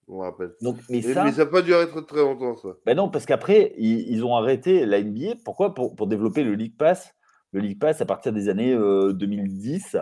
[0.07, 0.53] on rappelle.
[0.61, 2.69] Donc, mais, ça, n'a pas dû être très longtemps, ça.
[2.85, 5.35] Ben non, parce qu'après, ils, ont arrêté la NBA.
[5.43, 5.73] Pourquoi?
[5.73, 7.13] Pour, pour, développer le League Pass.
[7.51, 9.97] Le League Pass, à partir des années 2010,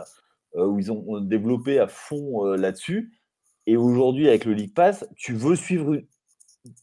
[0.56, 3.14] où ils ont développé à fond là-dessus.
[3.66, 5.98] Et aujourd'hui, avec le League Pass, tu veux suivre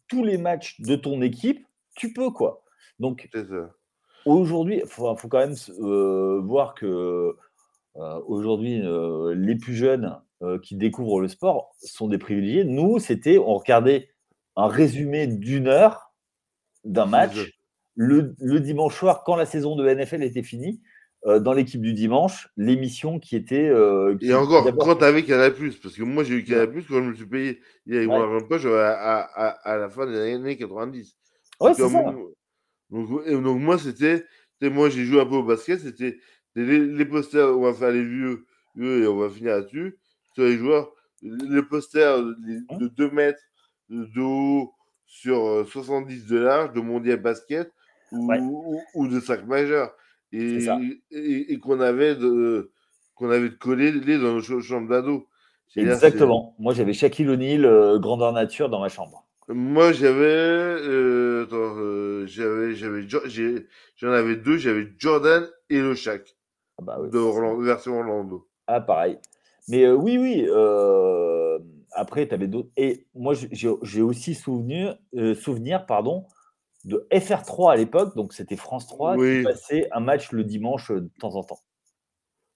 [0.09, 1.64] tous les matchs de ton équipe,
[1.97, 2.62] tu peux, quoi.
[2.99, 3.29] Donc,
[4.25, 7.37] aujourd'hui, il faut, quand même euh, voir que
[7.97, 10.18] euh, aujourd'hui, euh, les plus jeunes
[10.62, 12.64] qui découvrent le sport sont des privilégiés.
[12.64, 14.09] Nous, c'était, on regardait
[14.57, 16.12] un résumé d'une heure
[16.84, 17.36] d'un match
[17.95, 20.80] le, dimanche soir, quand la saison de NFL était finie.
[21.26, 23.70] dans l'équipe du dimanche, l'émission qui était.
[24.22, 27.14] et encore, quand tu avais Canal, parce que moi j'ai eu Canal, quand je me
[27.14, 28.49] suis payé il y a ouais.
[28.49, 31.16] pas, à, à, à, la fin des années 90.
[31.61, 32.14] Ouais, c'est ça.
[32.91, 34.24] Donc, donc, moi, c'était.
[34.62, 36.18] Moi, j'ai joué un peu au basket, c'était
[36.55, 38.47] les, posters, on va faire les vieux,
[38.78, 39.99] et on va finir là-dessus.
[40.35, 43.43] Sur les joueurs, les posters de 2 mètres
[43.89, 44.72] de haut
[45.07, 47.70] sur 70 de large de mondial basket
[48.12, 49.93] ou, ou, de sac majeur
[50.33, 50.59] et,
[51.11, 52.70] et, qu'on avait de
[53.14, 55.26] qu'on avait collé dans nos chambres d'ado.
[55.76, 56.55] Exactement.
[56.59, 59.26] Moi, j'avais Shaquille O'Neal, euh, grandeur nature, dans ma chambre.
[59.49, 63.07] Moi, j'avais, euh, euh, j'avais, j'avais,
[63.97, 64.57] j'en avais deux.
[64.57, 66.37] J'avais Jordan et le Shaq.
[66.78, 68.49] Ah bah de version Orlando.
[68.66, 69.18] Ah, pareil.
[69.71, 70.49] Mais oui, oui.
[71.93, 72.71] après, tu avais d'autres.
[72.77, 74.99] Et moi, j'ai aussi souvenir,
[75.35, 76.27] souvenir, pardon,
[76.85, 81.11] de FR3 à l'époque, donc c'était France 3, qui passait un match le dimanche de
[81.18, 81.61] temps en temps.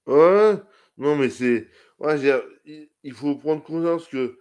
[0.07, 0.57] Ouais,
[0.99, 1.69] non, mais c'est.
[1.99, 2.19] Ouais,
[3.03, 4.39] il faut prendre conscience que,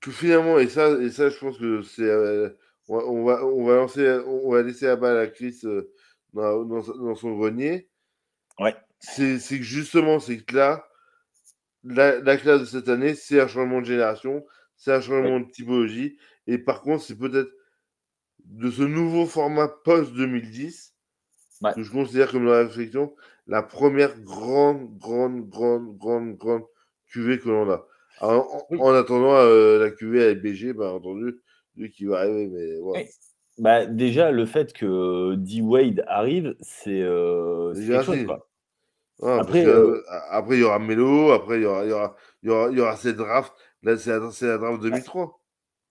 [0.00, 2.02] que finalement, et ça, et ça, je pense que c'est.
[2.02, 2.50] Euh,
[2.88, 5.92] on, va, on, va lancer, on va laisser à bas la crise euh,
[6.32, 7.88] dans, dans, son grenier.
[8.58, 8.74] Ouais.
[8.98, 10.84] C'est que justement, c'est que là,
[11.84, 14.44] la, classe de cette année, c'est un changement de génération,
[14.76, 16.18] c'est un changement de typologie.
[16.46, 17.50] Et par contre, c'est peut-être
[18.44, 20.92] de ce nouveau format post-2010
[21.74, 23.14] que je considère comme la réflexion
[23.46, 26.62] la première grande, grande, grande, grande, grande
[27.08, 27.86] cuvée que l'on a.
[28.20, 31.40] en, attendant euh, la cuvée avec BG, bien entendu,
[31.76, 33.04] lui qui va arriver, mais voilà.
[33.58, 38.49] Bah, déjà, le fait que D-Wade arrive, c'est euh, quelque chose, quoi.
[39.22, 42.48] Après, euh, après, il y aura Melo, après, il y aura, il y aura, il
[42.48, 43.52] y aura, il y aura cette draft.
[43.82, 45.40] Là, c'est la, la, draft 2003.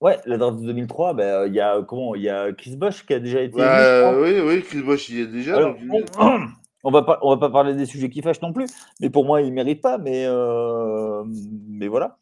[0.01, 3.05] Ouais, la draft de 2003, bah, il y a comment Il y a Chris Bosch
[3.05, 3.57] qui a déjà été.
[3.57, 5.57] Bah, oui, oui, Chris Bosch il est déjà.
[5.57, 5.75] Alors,
[6.83, 8.67] on va pas, on va pas parler des sujets qui fâchent non plus,
[9.01, 9.97] mais pour moi, il mérite pas.
[9.97, 11.23] Mais, euh,
[11.67, 12.17] mais voilà.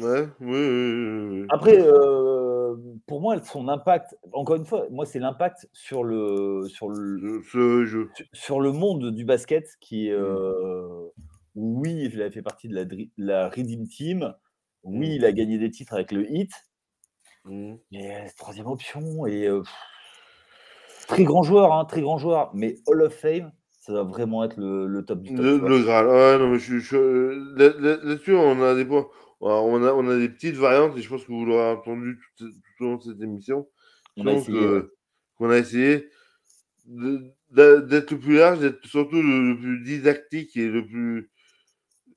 [0.00, 2.47] Ouais, oui, Après, euh,
[3.06, 8.10] pour moi, son impact, encore une fois, moi, c'est l'impact sur le, sur le, jeu.
[8.32, 11.08] sur le monde du basket qui, euh,
[11.54, 11.78] mm.
[11.80, 12.84] oui, il a fait partie de la,
[13.16, 14.34] la Redeem Team.
[14.82, 15.12] Oui, mm.
[15.12, 16.52] il a gagné des titres avec le Hit.
[17.44, 17.74] Mm.
[17.92, 19.48] Mais troisième option et
[21.06, 23.52] très grand joueur, hein, très grand joueur, mais Hall of Fame
[23.88, 25.42] ça va vraiment être le, top du top.
[25.42, 26.08] Le, Graal.
[26.08, 26.74] Ouais, non, mais je,
[27.56, 28.84] là-dessus, on a des
[29.40, 32.50] On a, on a des petites variantes et je pense que vous l'aurez entendu tout,
[32.80, 33.68] au long de cette émission.
[34.16, 34.80] On a essayé.
[35.36, 36.08] qu'on a essayé
[36.86, 41.30] d'être le plus large, d'être surtout le, plus didactique et le plus,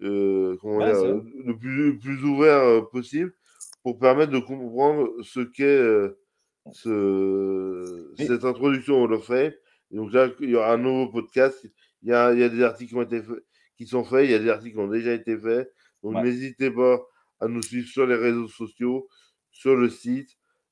[0.02, 3.34] euh, comment dire, le plus, plus ouvert euh, possible
[3.84, 6.20] pour permettre de comprendre ce qu'est euh,
[6.72, 9.52] ce, cette introduction au of Fame.
[9.92, 11.68] donc là, il y aura un nouveau podcast.
[12.04, 13.22] Il y a, il y a des articles qui, ont été
[13.78, 15.72] qui sont faits, il y a des articles qui ont déjà été faits.
[16.04, 17.00] Donc n'hésitez pas
[17.42, 19.10] à nous suivre sur les réseaux sociaux,
[19.52, 20.30] sur le site,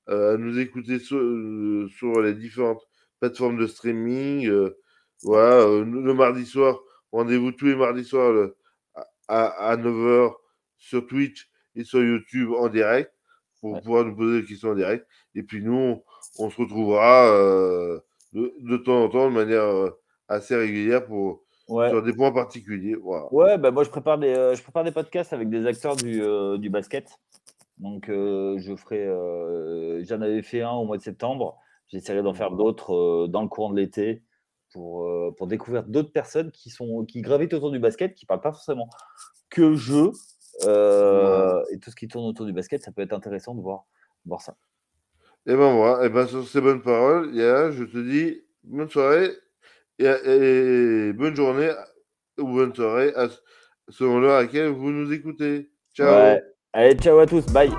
[0.09, 2.81] euh, à nous écouter sur, euh, sur, les différentes
[3.19, 4.47] plateformes de streaming.
[4.47, 4.77] Euh,
[5.23, 6.79] voilà, le mardi soir,
[7.11, 8.51] rendez-vous tous les mardis soirs
[9.27, 10.33] à, à 9h
[10.77, 13.11] sur Twitch et sur YouTube en direct
[13.61, 15.05] pour pouvoir nous poser des questions en direct.
[15.35, 16.01] Et puis nous,
[16.37, 17.99] on, se retrouvera euh,
[18.33, 19.89] de, temps en temps de manière euh,
[20.27, 22.95] assez régulière pour sur des points particuliers.
[22.95, 23.31] Voilà.
[23.33, 26.21] Ouais, bah moi je prépare des euh, je prépare des podcasts avec des acteurs du,
[26.57, 27.19] du basket.
[27.77, 29.05] Donc je ferai
[30.03, 31.57] j'en avais fait un au mois de septembre.
[31.87, 34.23] J'essaierai d'en faire d'autres dans le courant de l'été
[34.73, 38.51] pour, pour découvrir d'autres personnes qui sont qui gravitent autour du basket, qui parlent pas
[38.51, 38.89] forcément
[39.49, 40.11] que jeu,
[40.65, 43.85] euh, et tout ce qui tourne autour du basket, ça peut être intéressant de voir,
[44.25, 44.55] voir ça.
[45.45, 49.31] Et ben voilà, et ben sur ces bonnes paroles, je te dis bonne soirée
[49.99, 51.71] et, bonne journée
[52.37, 53.13] ou bonne soirée
[53.89, 55.69] selon l'heure à laquelle vous nous écoutez.
[55.93, 56.37] Ciao.
[56.73, 57.71] Allez, ciao à tous, bye.